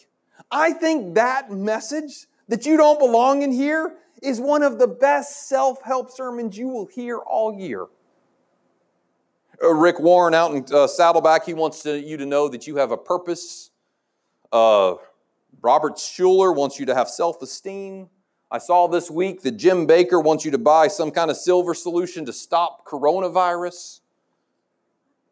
I 0.51 0.73
think 0.73 1.15
that 1.15 1.51
message 1.51 2.25
that 2.47 2.65
you 2.65 2.77
don't 2.77 2.99
belong 2.99 3.41
in 3.41 3.51
here 3.51 3.95
is 4.21 4.39
one 4.39 4.63
of 4.63 4.79
the 4.79 4.87
best 4.87 5.47
self 5.47 5.83
help 5.83 6.11
sermons 6.11 6.57
you 6.57 6.67
will 6.67 6.87
hear 6.87 7.17
all 7.17 7.53
year. 7.53 7.85
Uh, 9.63 9.73
Rick 9.73 9.99
Warren 9.99 10.33
out 10.33 10.51
in 10.51 10.65
uh, 10.73 10.87
Saddleback, 10.87 11.45
he 11.45 11.53
wants 11.53 11.83
to, 11.83 11.99
you 11.99 12.17
to 12.17 12.25
know 12.25 12.49
that 12.49 12.67
you 12.67 12.77
have 12.77 12.91
a 12.91 12.97
purpose. 12.97 13.69
Uh, 14.51 14.95
Robert 15.61 15.95
Schuller 15.95 16.55
wants 16.55 16.79
you 16.79 16.85
to 16.85 16.95
have 16.95 17.09
self 17.09 17.41
esteem. 17.41 18.09
I 18.51 18.59
saw 18.59 18.87
this 18.87 19.09
week 19.09 19.41
that 19.41 19.53
Jim 19.53 19.87
Bakker 19.87 20.23
wants 20.23 20.45
you 20.45 20.51
to 20.51 20.57
buy 20.57 20.87
some 20.87 21.11
kind 21.11 21.31
of 21.31 21.37
silver 21.37 21.73
solution 21.73 22.25
to 22.25 22.33
stop 22.33 22.85
coronavirus. 22.85 24.01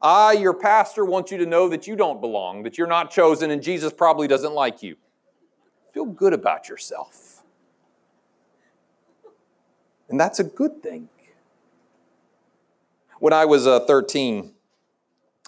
I, 0.02 0.34
your 0.34 0.54
pastor, 0.54 1.06
want 1.06 1.32
you 1.32 1.38
to 1.38 1.46
know 1.46 1.70
that 1.70 1.88
you 1.88 1.96
don't 1.96 2.20
belong, 2.20 2.64
that 2.64 2.78
you're 2.78 2.88
not 2.88 3.10
chosen, 3.10 3.52
and 3.52 3.64
Jesus 3.64 3.94
probably 3.94 4.28
doesn't 4.28 4.54
like 4.54 4.84
you. 4.84 4.98
Feel 5.94 6.06
good 6.06 6.34
about 6.34 6.68
yourself. 6.68 7.44
And 10.10 10.20
that's 10.20 10.40
a 10.40 10.44
good 10.44 10.84
thing. 10.84 11.08
When 13.20 13.32
I 13.32 13.46
was 13.46 13.66
uh, 13.66 13.80
13 13.82 14.54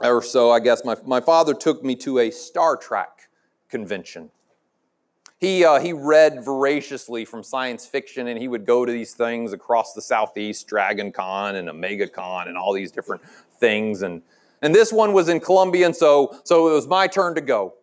or 0.02 0.22
so, 0.22 0.52
I 0.52 0.62
guess, 0.62 0.86
my, 0.86 0.96
my 1.06 1.20
father 1.20 1.54
took 1.54 1.84
me 1.84 1.96
to 1.98 2.20
a 2.20 2.32
Star 2.32 2.78
Trek 2.78 3.28
convention. 3.68 4.32
He, 5.38 5.66
uh, 5.66 5.80
he 5.80 5.94
read 5.94 6.44
voraciously 6.44 7.26
from 7.26 7.44
science 7.44 7.86
fiction 7.86 8.28
and 8.28 8.40
he 8.40 8.48
would 8.48 8.66
go 8.66 8.86
to 8.86 8.92
these 8.92 9.14
things 9.14 9.54
across 9.54 9.94
the 9.94 10.02
southeast, 10.02 10.68
Dragon 10.68 11.12
Con 11.12 11.56
and 11.56 11.70
Omega 11.70 12.08
Con 12.08 12.48
and 12.48 12.58
all 12.58 12.74
these 12.74 12.92
different 12.92 13.22
things. 13.60 14.02
And 14.02 14.22
and 14.62 14.74
this 14.74 14.92
one 14.92 15.14
was 15.14 15.30
in 15.30 15.40
Columbia, 15.40 15.86
and 15.86 15.96
so, 15.96 16.40
so 16.44 16.70
it 16.70 16.74
was 16.74 16.88
my 16.88 17.08
turn 17.08 17.36
to 17.36 17.42
go. 17.42 17.76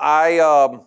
I, 0.00 0.38
um, 0.40 0.86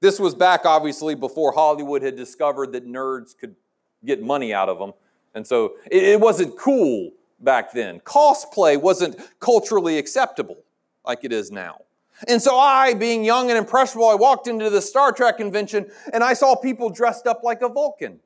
this 0.00 0.20
was 0.20 0.34
back 0.34 0.64
obviously 0.64 1.14
before 1.14 1.52
Hollywood 1.52 2.02
had 2.02 2.14
discovered 2.14 2.72
that 2.72 2.86
nerds 2.86 3.36
could 3.36 3.56
get 4.04 4.22
money 4.22 4.54
out 4.54 4.68
of 4.68 4.78
them. 4.78 4.92
And 5.34 5.46
so 5.46 5.74
it, 5.90 6.04
it 6.04 6.20
wasn't 6.20 6.56
cool 6.56 7.10
back 7.40 7.72
then. 7.72 8.00
Cosplay 8.00 8.80
wasn't 8.80 9.18
culturally 9.40 9.98
acceptable 9.98 10.58
like 11.04 11.24
it 11.24 11.32
is 11.32 11.50
now. 11.50 11.80
And 12.28 12.40
so 12.40 12.58
I, 12.58 12.94
being 12.94 13.24
young 13.24 13.50
and 13.50 13.58
impressionable, 13.58 14.08
I 14.08 14.14
walked 14.14 14.46
into 14.46 14.70
the 14.70 14.80
Star 14.80 15.12
Trek 15.12 15.36
convention 15.36 15.90
and 16.12 16.24
I 16.24 16.32
saw 16.32 16.54
people 16.54 16.88
dressed 16.88 17.26
up 17.26 17.42
like 17.42 17.62
a 17.62 17.68
Vulcan 17.68 18.20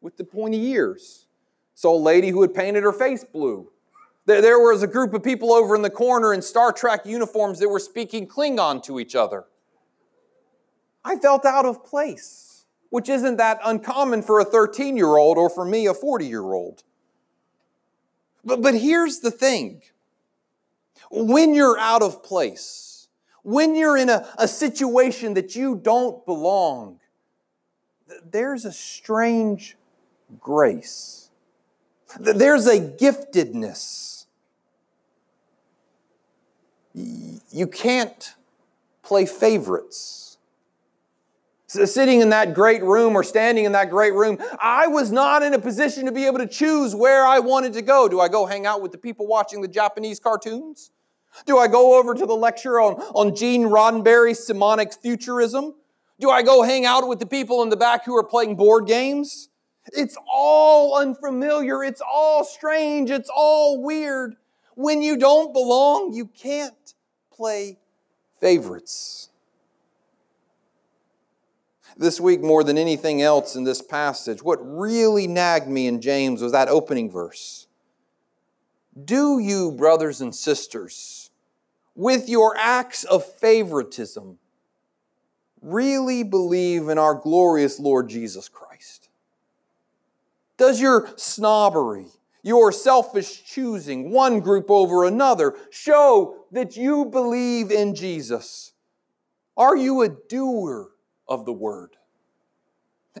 with 0.00 0.16
the 0.16 0.24
pointy 0.24 0.68
ears. 0.68 1.26
Saw 1.74 1.94
a 1.94 1.98
lady 1.98 2.30
who 2.30 2.42
had 2.42 2.54
painted 2.54 2.82
her 2.82 2.92
face 2.92 3.24
blue. 3.24 3.70
There 4.26 4.40
there 4.40 4.58
was 4.58 4.82
a 4.82 4.86
group 4.86 5.14
of 5.14 5.22
people 5.22 5.52
over 5.52 5.74
in 5.74 5.82
the 5.82 5.90
corner 5.90 6.32
in 6.32 6.42
Star 6.42 6.72
Trek 6.72 7.04
uniforms 7.04 7.58
that 7.58 7.68
were 7.68 7.78
speaking 7.78 8.26
Klingon 8.26 8.82
to 8.84 9.00
each 9.00 9.14
other. 9.14 9.44
I 11.04 11.16
felt 11.16 11.44
out 11.44 11.64
of 11.64 11.84
place, 11.84 12.64
which 12.90 13.08
isn't 13.08 13.36
that 13.36 13.58
uncommon 13.64 14.22
for 14.22 14.40
a 14.40 14.44
13 14.44 14.96
year 14.96 15.16
old 15.16 15.38
or 15.38 15.48
for 15.48 15.64
me, 15.64 15.86
a 15.86 15.94
40 15.94 16.26
year 16.26 16.42
old. 16.42 16.84
But, 18.44 18.62
but 18.62 18.74
here's 18.74 19.20
the 19.20 19.30
thing 19.30 19.82
when 21.10 21.54
you're 21.54 21.78
out 21.78 22.02
of 22.02 22.22
place, 22.22 22.89
when 23.42 23.74
you're 23.74 23.96
in 23.96 24.08
a, 24.08 24.26
a 24.38 24.48
situation 24.48 25.34
that 25.34 25.56
you 25.56 25.76
don't 25.76 26.24
belong, 26.26 27.00
there's 28.24 28.64
a 28.64 28.72
strange 28.72 29.76
grace. 30.40 31.30
There's 32.18 32.66
a 32.66 32.80
giftedness 32.80 34.10
you 37.52 37.66
can't 37.66 38.34
play 39.02 39.26
favorites. 39.26 40.38
So 41.66 41.84
sitting 41.84 42.20
in 42.20 42.30
that 42.30 42.54
great 42.54 42.82
room 42.82 43.14
or 43.14 43.22
standing 43.22 43.64
in 43.64 43.72
that 43.72 43.90
great 43.90 44.12
room, 44.12 44.38
I 44.60 44.88
was 44.88 45.12
not 45.12 45.44
in 45.44 45.54
a 45.54 45.58
position 45.58 46.06
to 46.06 46.12
be 46.12 46.26
able 46.26 46.38
to 46.38 46.46
choose 46.46 46.96
where 46.96 47.24
I 47.24 47.38
wanted 47.38 47.74
to 47.74 47.82
go. 47.82 48.08
Do 48.08 48.18
I 48.20 48.28
go 48.28 48.44
hang 48.44 48.66
out 48.66 48.82
with 48.82 48.90
the 48.90 48.98
people 48.98 49.26
watching 49.28 49.60
the 49.60 49.68
Japanese 49.68 50.18
cartoons? 50.18 50.90
Do 51.46 51.58
I 51.58 51.68
go 51.68 51.98
over 51.98 52.14
to 52.14 52.26
the 52.26 52.34
lecture 52.34 52.80
on, 52.80 52.94
on 53.14 53.34
Gene 53.34 53.64
Roddenberry's 53.64 54.46
Simonic 54.46 55.00
futurism? 55.00 55.74
Do 56.18 56.30
I 56.30 56.42
go 56.42 56.62
hang 56.62 56.84
out 56.84 57.08
with 57.08 57.18
the 57.18 57.26
people 57.26 57.62
in 57.62 57.70
the 57.70 57.76
back 57.76 58.04
who 58.04 58.16
are 58.16 58.24
playing 58.24 58.56
board 58.56 58.86
games? 58.86 59.48
It's 59.92 60.16
all 60.30 60.98
unfamiliar. 60.98 61.82
It's 61.82 62.02
all 62.02 62.44
strange. 62.44 63.10
It's 63.10 63.30
all 63.34 63.82
weird. 63.82 64.36
When 64.74 65.02
you 65.02 65.16
don't 65.16 65.52
belong, 65.52 66.12
you 66.12 66.26
can't 66.26 66.94
play 67.32 67.78
favorites. 68.40 69.30
This 71.96 72.20
week, 72.20 72.40
more 72.40 72.64
than 72.64 72.78
anything 72.78 73.20
else 73.20 73.56
in 73.56 73.64
this 73.64 73.82
passage, 73.82 74.42
what 74.42 74.58
really 74.62 75.26
nagged 75.26 75.68
me 75.68 75.86
in 75.86 76.00
James 76.00 76.40
was 76.40 76.52
that 76.52 76.68
opening 76.68 77.10
verse. 77.10 77.66
Do 79.04 79.38
you, 79.38 79.72
brothers 79.72 80.20
and 80.20 80.34
sisters, 80.34 81.19
with 82.00 82.30
your 82.30 82.56
acts 82.56 83.04
of 83.04 83.22
favoritism, 83.22 84.38
really 85.60 86.22
believe 86.22 86.88
in 86.88 86.96
our 86.96 87.14
glorious 87.14 87.78
Lord 87.78 88.08
Jesus 88.08 88.48
Christ? 88.48 89.10
Does 90.56 90.80
your 90.80 91.10
snobbery, 91.16 92.06
your 92.42 92.72
selfish 92.72 93.44
choosing 93.44 94.12
one 94.12 94.40
group 94.40 94.70
over 94.70 95.04
another 95.04 95.54
show 95.68 96.46
that 96.52 96.74
you 96.74 97.04
believe 97.04 97.70
in 97.70 97.94
Jesus? 97.94 98.72
Are 99.54 99.76
you 99.76 100.00
a 100.00 100.08
doer 100.08 100.92
of 101.28 101.44
the 101.44 101.52
word? 101.52 101.96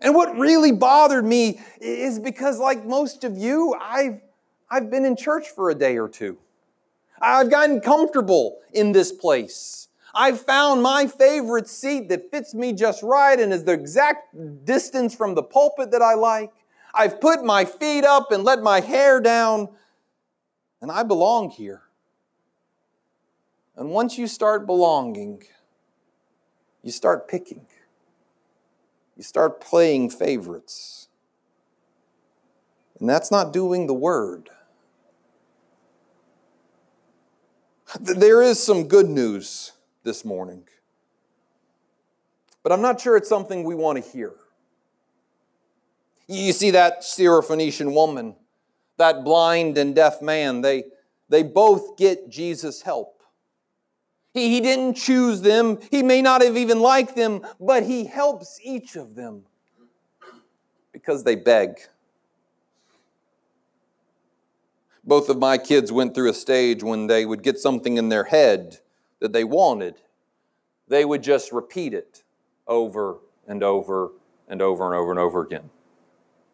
And 0.00 0.14
what 0.14 0.38
really 0.38 0.72
bothered 0.72 1.26
me 1.26 1.60
is 1.82 2.18
because, 2.18 2.58
like 2.58 2.86
most 2.86 3.24
of 3.24 3.36
you, 3.36 3.76
I've, 3.78 4.22
I've 4.70 4.90
been 4.90 5.04
in 5.04 5.16
church 5.16 5.48
for 5.50 5.68
a 5.68 5.74
day 5.74 5.98
or 5.98 6.08
two. 6.08 6.38
I've 7.20 7.50
gotten 7.50 7.80
comfortable 7.80 8.58
in 8.72 8.92
this 8.92 9.12
place. 9.12 9.88
I've 10.14 10.40
found 10.40 10.82
my 10.82 11.06
favorite 11.06 11.68
seat 11.68 12.08
that 12.08 12.30
fits 12.30 12.54
me 12.54 12.72
just 12.72 13.02
right 13.02 13.38
and 13.38 13.52
is 13.52 13.64
the 13.64 13.72
exact 13.72 14.34
distance 14.64 15.14
from 15.14 15.34
the 15.34 15.42
pulpit 15.42 15.92
that 15.92 16.02
I 16.02 16.14
like. 16.14 16.52
I've 16.92 17.20
put 17.20 17.44
my 17.44 17.64
feet 17.64 18.04
up 18.04 18.32
and 18.32 18.42
let 18.42 18.62
my 18.62 18.80
hair 18.80 19.20
down, 19.20 19.68
and 20.80 20.90
I 20.90 21.04
belong 21.04 21.50
here. 21.50 21.82
And 23.76 23.90
once 23.90 24.18
you 24.18 24.26
start 24.26 24.66
belonging, 24.66 25.44
you 26.82 26.90
start 26.90 27.28
picking. 27.28 27.66
You 29.16 29.22
start 29.22 29.60
playing 29.60 30.10
favorites. 30.10 31.08
And 32.98 33.08
that's 33.08 33.30
not 33.30 33.52
doing 33.52 33.86
the 33.86 33.94
word. 33.94 34.50
There 37.98 38.40
is 38.40 38.62
some 38.62 38.86
good 38.86 39.08
news 39.08 39.72
this 40.04 40.24
morning, 40.24 40.64
but 42.62 42.70
I'm 42.70 42.82
not 42.82 43.00
sure 43.00 43.16
it's 43.16 43.28
something 43.28 43.64
we 43.64 43.74
want 43.74 44.02
to 44.02 44.10
hear. 44.10 44.34
You 46.28 46.52
see 46.52 46.70
that 46.70 47.00
Syrophoenician 47.00 47.92
woman, 47.92 48.36
that 48.98 49.24
blind 49.24 49.76
and 49.76 49.92
deaf 49.94 50.22
man, 50.22 50.60
they, 50.60 50.84
they 51.28 51.42
both 51.42 51.96
get 51.96 52.28
Jesus' 52.30 52.82
help. 52.82 53.24
He, 54.34 54.50
he 54.50 54.60
didn't 54.60 54.94
choose 54.94 55.40
them. 55.40 55.80
He 55.90 56.04
may 56.04 56.22
not 56.22 56.42
have 56.42 56.56
even 56.56 56.78
liked 56.78 57.16
them, 57.16 57.44
but 57.58 57.82
he 57.82 58.04
helps 58.04 58.60
each 58.62 58.94
of 58.94 59.16
them 59.16 59.42
because 60.92 61.24
they 61.24 61.34
beg. 61.34 61.80
Both 65.10 65.28
of 65.28 65.38
my 65.38 65.58
kids 65.58 65.90
went 65.90 66.14
through 66.14 66.30
a 66.30 66.32
stage 66.32 66.84
when 66.84 67.08
they 67.08 67.26
would 67.26 67.42
get 67.42 67.58
something 67.58 67.96
in 67.96 68.10
their 68.10 68.22
head 68.22 68.78
that 69.18 69.32
they 69.32 69.42
wanted. 69.42 69.96
They 70.86 71.04
would 71.04 71.24
just 71.24 71.50
repeat 71.50 71.94
it 71.94 72.22
over 72.68 73.18
and 73.48 73.60
over 73.64 74.12
and 74.46 74.62
over 74.62 74.86
and 74.86 74.94
over 74.94 75.10
and 75.10 75.18
over 75.18 75.42
again. 75.42 75.68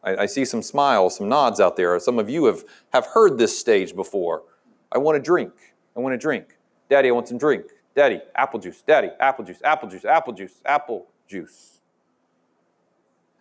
I, 0.02 0.16
I 0.22 0.26
see 0.26 0.46
some 0.46 0.62
smiles, 0.62 1.18
some 1.18 1.28
nods 1.28 1.60
out 1.60 1.76
there. 1.76 2.00
Some 2.00 2.18
of 2.18 2.30
you 2.30 2.46
have, 2.46 2.64
have 2.94 3.04
heard 3.08 3.36
this 3.36 3.58
stage 3.58 3.94
before. 3.94 4.44
I 4.90 4.96
want 4.96 5.18
a 5.18 5.20
drink. 5.20 5.52
I 5.94 6.00
want 6.00 6.14
a 6.14 6.18
drink. 6.18 6.56
Daddy, 6.88 7.10
I 7.10 7.12
want 7.12 7.28
some 7.28 7.36
drink. 7.36 7.66
Daddy, 7.94 8.22
apple 8.34 8.58
juice. 8.58 8.80
Daddy, 8.80 9.10
apple 9.20 9.44
juice, 9.44 9.60
apple 9.62 9.90
juice, 9.90 10.06
apple 10.06 10.32
juice, 10.32 10.62
apple 10.64 11.08
juice. 11.28 11.82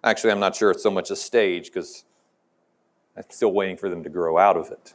Actually, 0.03 0.33
I'm 0.33 0.41
not 0.41 0.57
sure 0.57 0.71
it's 0.71 0.83
so 0.83 0.91
much 0.91 1.09
a 1.09 1.15
stage 1.15 1.67
because 1.67 2.03
I'm 3.15 3.23
still 3.29 3.53
waiting 3.53 3.77
for 3.77 3.89
them 3.89 4.03
to 4.03 4.09
grow 4.09 4.37
out 4.37 4.57
of 4.57 4.71
it. 4.71 4.93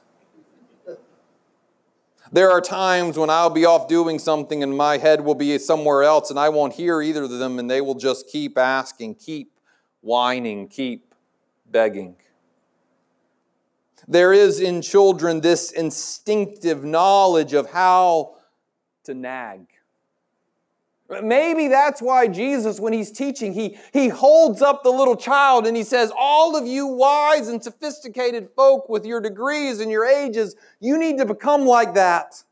There 2.32 2.50
are 2.50 2.60
times 2.60 3.18
when 3.18 3.28
I'll 3.28 3.50
be 3.50 3.64
off 3.64 3.88
doing 3.88 4.20
something 4.20 4.62
and 4.62 4.76
my 4.76 4.98
head 4.98 5.22
will 5.22 5.34
be 5.34 5.58
somewhere 5.58 6.04
else 6.04 6.30
and 6.30 6.38
I 6.38 6.48
won't 6.48 6.74
hear 6.74 7.02
either 7.02 7.24
of 7.24 7.30
them 7.30 7.58
and 7.58 7.68
they 7.68 7.80
will 7.80 7.96
just 7.96 8.28
keep 8.28 8.56
asking, 8.56 9.16
keep 9.16 9.58
whining, 10.00 10.68
keep 10.68 11.12
begging. 11.66 12.14
There 14.06 14.32
is 14.32 14.60
in 14.60 14.80
children 14.80 15.40
this 15.40 15.72
instinctive 15.72 16.84
knowledge 16.84 17.52
of 17.52 17.70
how 17.70 18.36
to 19.04 19.14
nag. 19.14 19.66
Maybe 21.22 21.66
that's 21.66 22.00
why 22.00 22.28
Jesus, 22.28 22.78
when 22.78 22.92
he's 22.92 23.10
teaching, 23.10 23.52
he, 23.52 23.78
he 23.92 24.08
holds 24.08 24.62
up 24.62 24.84
the 24.84 24.90
little 24.90 25.16
child 25.16 25.66
and 25.66 25.76
he 25.76 25.82
says, 25.82 26.12
All 26.16 26.56
of 26.56 26.66
you 26.66 26.86
wise 26.86 27.48
and 27.48 27.62
sophisticated 27.62 28.50
folk 28.54 28.88
with 28.88 29.04
your 29.04 29.20
degrees 29.20 29.80
and 29.80 29.90
your 29.90 30.04
ages, 30.04 30.54
you 30.78 30.96
need 30.98 31.18
to 31.18 31.24
become 31.24 31.66
like 31.66 31.94
that. 31.94 32.44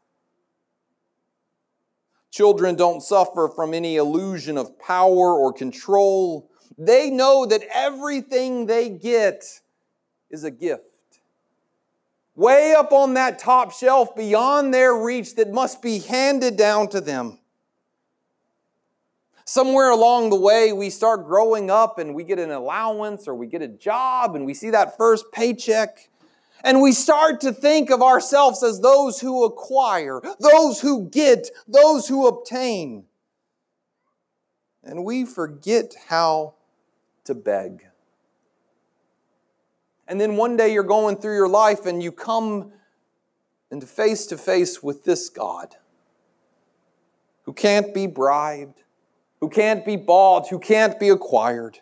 Children 2.31 2.75
don't 2.75 3.01
suffer 3.01 3.49
from 3.55 3.75
any 3.75 3.97
illusion 3.97 4.59
of 4.59 4.79
power 4.79 5.33
or 5.35 5.53
control 5.53 6.51
They 6.77 7.11
know 7.11 7.47
that 7.47 7.63
everything 7.73 8.67
they 8.67 8.89
get 8.89 9.45
is 10.31 10.45
a 10.45 10.51
gift. 10.51 10.83
Way 12.37 12.73
up 12.73 12.93
on 12.93 13.15
that 13.15 13.41
top 13.41 13.73
shelf 13.73 14.15
beyond 14.15 14.73
their 14.73 14.95
reach 14.95 15.35
that 15.37 15.51
must 15.53 15.83
be 15.83 15.99
handed 15.99 16.57
down 16.57 16.89
to 16.91 17.01
them. 17.01 17.38
Somewhere 19.49 19.89
along 19.89 20.29
the 20.29 20.39
way, 20.39 20.75
we 20.75 20.91
start 20.91 21.25
growing 21.25 21.71
up 21.71 21.99
and 21.99 22.15
we 22.15 22.23
get 22.23 22.39
an 22.39 22.51
allowance 22.51 23.27
or 23.27 23.35
we 23.35 23.47
get 23.47 23.63
a 23.63 23.67
job 23.67 24.37
and 24.37 24.45
we 24.45 24.53
see 24.53 24.69
that 24.69 24.99
first 24.99 25.33
paycheck. 25.33 26.11
And 26.63 26.83
we 26.83 26.93
start 26.93 27.41
to 27.41 27.55
think 27.55 27.89
of 27.89 28.03
ourselves 28.03 28.63
as 28.63 28.83
those 28.83 29.21
who 29.21 29.47
acquire, 29.47 30.21
those 30.39 30.83
who 30.83 31.09
get, 31.09 31.49
those 31.67 32.07
who 32.07 32.27
obtain. 32.27 33.07
And 34.85 35.03
we 35.03 35.25
forget 35.25 35.95
how 36.09 36.57
to 37.25 37.35
beg. 37.35 37.87
And 40.07 40.21
then 40.21 40.37
one 40.37 40.59
day 40.59 40.75
you're 40.75 40.83
going 40.83 41.17
through 41.17 41.37
your 41.37 41.49
life 41.49 41.87
and 41.87 42.03
you 42.03 42.13
come 42.13 42.71
into 43.71 43.87
face 43.87 44.27
to 44.27 44.37
face 44.37 44.83
with 44.83 45.05
this 45.05 45.31
God 45.31 45.75
who 47.45 47.55
can't 47.55 47.95
be 47.95 48.07
bribed, 48.07 48.83
who 49.41 49.49
can't 49.49 49.85
be 49.85 49.97
bought, 49.97 50.49
who 50.49 50.59
can't 50.59 50.99
be 50.99 51.09
acquired. 51.09 51.79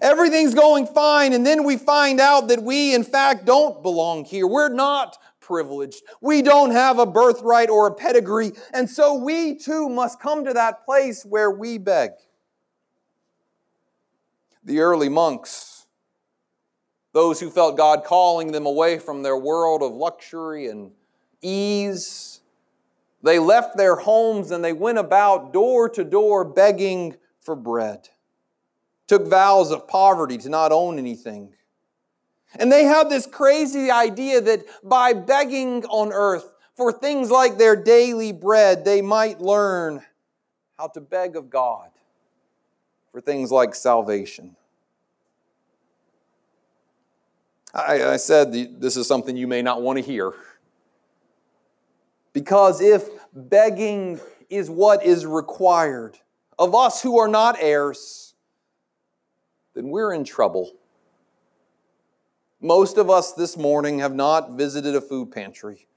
Everything's 0.00 0.54
going 0.54 0.86
fine, 0.86 1.32
and 1.32 1.44
then 1.44 1.64
we 1.64 1.76
find 1.76 2.20
out 2.20 2.48
that 2.48 2.62
we, 2.62 2.94
in 2.94 3.04
fact, 3.04 3.44
don't 3.44 3.82
belong 3.82 4.24
here. 4.24 4.46
We're 4.46 4.70
not 4.70 5.18
privileged. 5.40 6.02
We 6.22 6.40
don't 6.40 6.70
have 6.70 6.98
a 6.98 7.04
birthright 7.04 7.68
or 7.68 7.88
a 7.88 7.94
pedigree, 7.94 8.52
and 8.72 8.88
so 8.88 9.14
we 9.14 9.56
too 9.56 9.88
must 9.88 10.18
come 10.18 10.44
to 10.46 10.54
that 10.54 10.84
place 10.84 11.24
where 11.24 11.50
we 11.50 11.76
beg. 11.76 12.12
The 14.64 14.80
early 14.80 15.10
monks, 15.10 15.86
those 17.12 17.40
who 17.40 17.50
felt 17.50 17.76
God 17.76 18.04
calling 18.04 18.52
them 18.52 18.64
away 18.64 18.98
from 18.98 19.22
their 19.22 19.36
world 19.36 19.82
of 19.82 19.92
luxury 19.92 20.68
and 20.68 20.92
ease, 21.42 22.31
they 23.22 23.38
left 23.38 23.76
their 23.76 23.96
homes 23.96 24.50
and 24.50 24.64
they 24.64 24.72
went 24.72 24.98
about 24.98 25.52
door 25.52 25.88
to 25.90 26.04
door 26.04 26.44
begging 26.44 27.16
for 27.40 27.54
bread. 27.54 28.08
Took 29.06 29.28
vows 29.28 29.70
of 29.70 29.86
poverty 29.86 30.38
to 30.38 30.48
not 30.48 30.72
own 30.72 30.98
anything. 30.98 31.54
And 32.58 32.70
they 32.70 32.84
had 32.84 33.08
this 33.08 33.26
crazy 33.26 33.90
idea 33.90 34.40
that 34.40 34.64
by 34.82 35.12
begging 35.12 35.84
on 35.86 36.12
earth 36.12 36.52
for 36.76 36.92
things 36.92 37.30
like 37.30 37.58
their 37.58 37.76
daily 37.76 38.32
bread, 38.32 38.84
they 38.84 39.00
might 39.02 39.40
learn 39.40 40.02
how 40.78 40.88
to 40.88 41.00
beg 41.00 41.36
of 41.36 41.48
God 41.48 41.90
for 43.10 43.20
things 43.20 43.50
like 43.50 43.74
salvation. 43.74 44.56
I, 47.74 48.04
I 48.04 48.16
said 48.16 48.52
this 48.80 48.96
is 48.96 49.06
something 49.06 49.36
you 49.36 49.46
may 49.46 49.62
not 49.62 49.80
want 49.80 49.98
to 49.98 50.04
hear. 50.04 50.34
Because 52.32 52.80
if 52.80 53.08
begging 53.34 54.20
is 54.48 54.70
what 54.70 55.04
is 55.04 55.26
required 55.26 56.18
of 56.58 56.74
us 56.74 57.02
who 57.02 57.18
are 57.18 57.28
not 57.28 57.56
heirs, 57.58 58.34
then 59.74 59.88
we're 59.88 60.12
in 60.12 60.24
trouble. 60.24 60.72
Most 62.60 62.98
of 62.98 63.10
us 63.10 63.32
this 63.32 63.56
morning 63.56 63.98
have 63.98 64.14
not 64.14 64.52
visited 64.52 64.94
a 64.94 65.00
food 65.00 65.32
pantry 65.32 65.88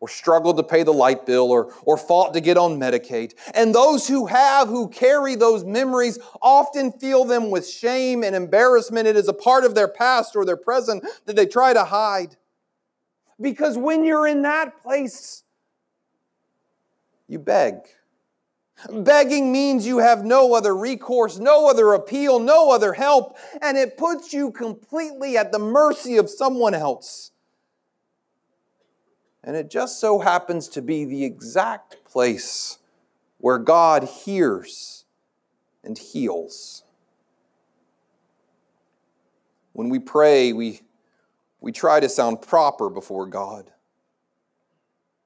or 0.00 0.08
struggled 0.08 0.58
to 0.58 0.62
pay 0.62 0.82
the 0.82 0.92
light 0.92 1.24
bill 1.24 1.50
or, 1.50 1.72
or 1.82 1.96
fought 1.96 2.34
to 2.34 2.40
get 2.40 2.58
on 2.58 2.78
Medicaid. 2.78 3.32
And 3.54 3.74
those 3.74 4.06
who 4.06 4.26
have, 4.26 4.68
who 4.68 4.88
carry 4.88 5.34
those 5.34 5.64
memories, 5.64 6.18
often 6.42 6.92
feel 6.92 7.24
them 7.24 7.50
with 7.50 7.66
shame 7.66 8.22
and 8.22 8.36
embarrassment. 8.36 9.08
It 9.08 9.16
is 9.16 9.28
a 9.28 9.32
part 9.32 9.64
of 9.64 9.74
their 9.74 9.88
past 9.88 10.36
or 10.36 10.44
their 10.44 10.58
present 10.58 11.04
that 11.24 11.36
they 11.36 11.46
try 11.46 11.72
to 11.72 11.84
hide. 11.84 12.36
Because 13.40 13.78
when 13.78 14.04
you're 14.04 14.26
in 14.26 14.42
that 14.42 14.82
place, 14.82 15.43
you 17.28 17.38
beg. 17.38 17.74
Begging 18.90 19.52
means 19.52 19.86
you 19.86 19.98
have 19.98 20.24
no 20.24 20.54
other 20.54 20.76
recourse, 20.76 21.38
no 21.38 21.68
other 21.68 21.92
appeal, 21.92 22.40
no 22.40 22.70
other 22.70 22.92
help, 22.92 23.36
and 23.62 23.78
it 23.78 23.96
puts 23.96 24.32
you 24.32 24.50
completely 24.50 25.36
at 25.36 25.52
the 25.52 25.58
mercy 25.58 26.16
of 26.16 26.28
someone 26.28 26.74
else. 26.74 27.30
And 29.44 29.56
it 29.56 29.70
just 29.70 30.00
so 30.00 30.18
happens 30.18 30.68
to 30.70 30.82
be 30.82 31.04
the 31.04 31.24
exact 31.24 32.04
place 32.04 32.78
where 33.38 33.58
God 33.58 34.04
hears 34.04 35.04
and 35.84 35.96
heals. 35.96 36.82
When 39.72 39.88
we 39.88 39.98
pray, 39.98 40.52
we, 40.52 40.80
we 41.60 41.72
try 41.72 42.00
to 42.00 42.08
sound 42.08 42.40
proper 42.42 42.88
before 42.88 43.26
God. 43.26 43.70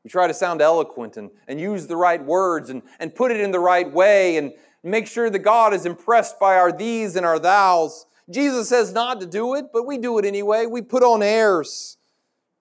We 0.08 0.10
try 0.10 0.26
to 0.26 0.32
sound 0.32 0.62
eloquent 0.62 1.18
and, 1.18 1.30
and 1.48 1.60
use 1.60 1.86
the 1.86 1.94
right 1.98 2.24
words 2.24 2.70
and, 2.70 2.80
and 2.98 3.14
put 3.14 3.30
it 3.30 3.40
in 3.40 3.50
the 3.50 3.60
right 3.60 3.92
way 3.92 4.38
and 4.38 4.54
make 4.82 5.06
sure 5.06 5.28
that 5.28 5.40
God 5.40 5.74
is 5.74 5.84
impressed 5.84 6.40
by 6.40 6.56
our 6.56 6.72
these 6.72 7.14
and 7.14 7.26
our 7.26 7.38
thous. 7.38 8.06
Jesus 8.30 8.70
says 8.70 8.90
not 8.94 9.20
to 9.20 9.26
do 9.26 9.54
it, 9.54 9.66
but 9.70 9.86
we 9.86 9.98
do 9.98 10.16
it 10.16 10.24
anyway. 10.24 10.64
We 10.64 10.80
put 10.80 11.02
on 11.02 11.22
airs, 11.22 11.98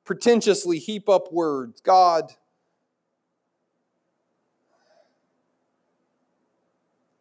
pretentiously 0.03 0.77
heap 0.77 1.07
up 1.07 1.31
words. 1.31 1.79
God, 1.79 2.33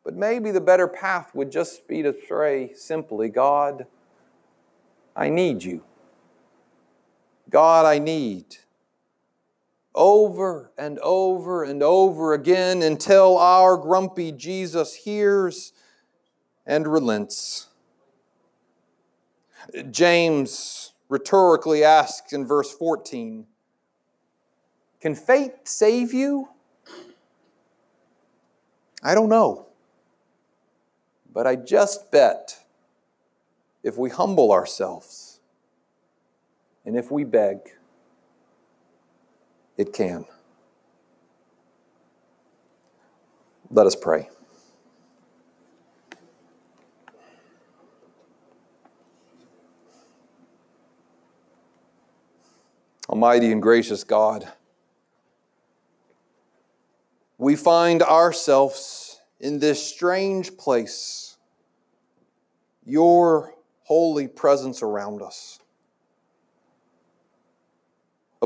But 0.03 0.17
maybe 0.17 0.51
the 0.51 0.61
better 0.61 0.89
path 0.89 1.37
would 1.37 1.53
just 1.53 1.87
be 1.87 2.03
to 2.03 2.13
pray 2.13 2.73
simply 2.75 3.29
God, 3.29 3.87
I 5.15 5.29
need 5.29 5.63
you. 5.63 5.85
God, 7.49 7.87
I 7.87 8.01
need 8.01 8.57
over 9.97 10.71
and 10.77 10.99
over 11.01 11.65
and 11.65 11.83
over 11.83 12.35
again 12.35 12.83
until 12.83 13.39
our 13.39 13.77
grumpy 13.77 14.31
Jesus 14.31 14.95
hears 14.95 15.73
and 16.67 16.87
relents. 16.87 17.69
James 19.91 20.93
rhetorically 21.09 21.83
asks 21.83 22.33
in 22.33 22.47
verse 22.47 22.73
14 22.73 23.47
Can 25.01 25.15
faith 25.15 25.53
save 25.65 26.13
you? 26.13 26.49
I 29.03 29.15
don't 29.15 29.29
know. 29.29 29.67
But 31.33 31.47
I 31.47 31.57
just 31.57 32.11
bet 32.11 32.59
if 33.83 33.97
we 33.97 34.11
humble 34.11 34.53
ourselves 34.53 35.41
and 36.85 36.97
if 36.97 37.11
we 37.11 37.25
beg, 37.25 37.59
it 39.77 39.93
can. 39.93 40.25
Let 43.71 43.87
us 43.87 43.97
pray. 43.97 44.29
Almighty 53.09 53.53
and 53.53 53.63
gracious 53.63 54.03
God, 54.05 54.51
we 57.39 57.55
find 57.55 58.03
ourselves 58.03 59.21
in 59.39 59.59
this 59.59 59.83
strange 59.83 60.57
place, 60.57 61.37
your 62.85 63.55
holy 63.85 64.27
presence 64.27 64.83
around 64.83 65.23
us 65.23 65.61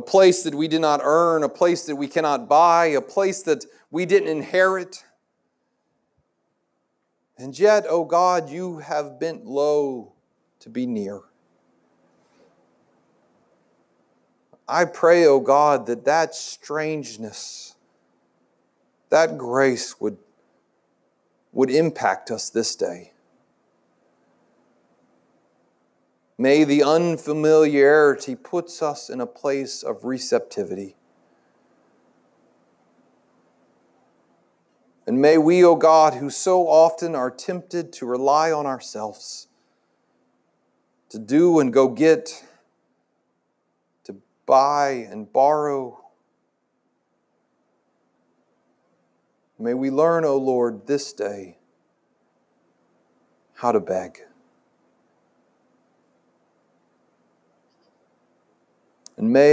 a 0.01 0.03
place 0.03 0.45
that 0.45 0.55
we 0.55 0.67
did 0.67 0.81
not 0.81 1.03
earn, 1.05 1.43
a 1.43 1.49
place 1.49 1.85
that 1.85 1.95
we 1.95 2.09
cannot 2.09 2.49
buy, 2.49 2.87
a 2.87 3.03
place 3.03 3.43
that 3.43 3.67
we 3.91 4.07
didn't 4.07 4.29
inherit. 4.29 5.05
And 7.37 7.59
yet, 7.59 7.85
O 7.85 8.01
oh 8.01 8.05
God, 8.07 8.49
you 8.49 8.79
have 8.79 9.21
bent 9.21 9.45
low 9.45 10.15
to 10.61 10.71
be 10.71 10.87
near. 10.87 11.21
I 14.67 14.87
pray, 14.87 15.27
O 15.27 15.35
oh 15.35 15.41
God, 15.41 15.85
that 15.85 16.07
that 16.07 16.35
strangeness, 16.35 17.75
that 19.11 19.37
grace 19.37 20.01
would, 20.01 20.17
would 21.53 21.69
impact 21.69 22.31
us 22.31 22.49
this 22.49 22.75
day. 22.75 23.10
May 26.41 26.65
the 26.65 26.83
unfamiliarity 26.83 28.35
puts 28.35 28.81
us 28.81 29.11
in 29.11 29.21
a 29.21 29.27
place 29.27 29.83
of 29.83 30.07
receptivity. 30.07 30.97
And 35.07 35.21
may 35.21 35.37
we, 35.37 35.63
O 35.63 35.73
oh 35.73 35.77
God, 35.77 36.15
who 36.15 36.31
so 36.31 36.67
often 36.67 37.15
are 37.15 37.31
tempted 37.31 37.93
to 37.93 38.07
rely 38.07 38.51
on 38.53 38.65
ourselves, 38.65 39.49
to 41.11 41.19
do 41.19 41.61
and 41.61 41.75
go 41.75 41.89
get, 41.89 42.43
to 44.05 44.17
buy 44.47 45.07
and 45.11 45.31
borrow, 45.31 46.03
may 49.59 49.75
we 49.75 49.91
learn, 49.91 50.25
O 50.25 50.29
oh 50.29 50.39
Lord, 50.39 50.87
this 50.87 51.13
day 51.13 51.59
how 53.57 53.73
to 53.73 53.81
beg. 53.81 54.23
And 59.21 59.35
may 59.35 59.49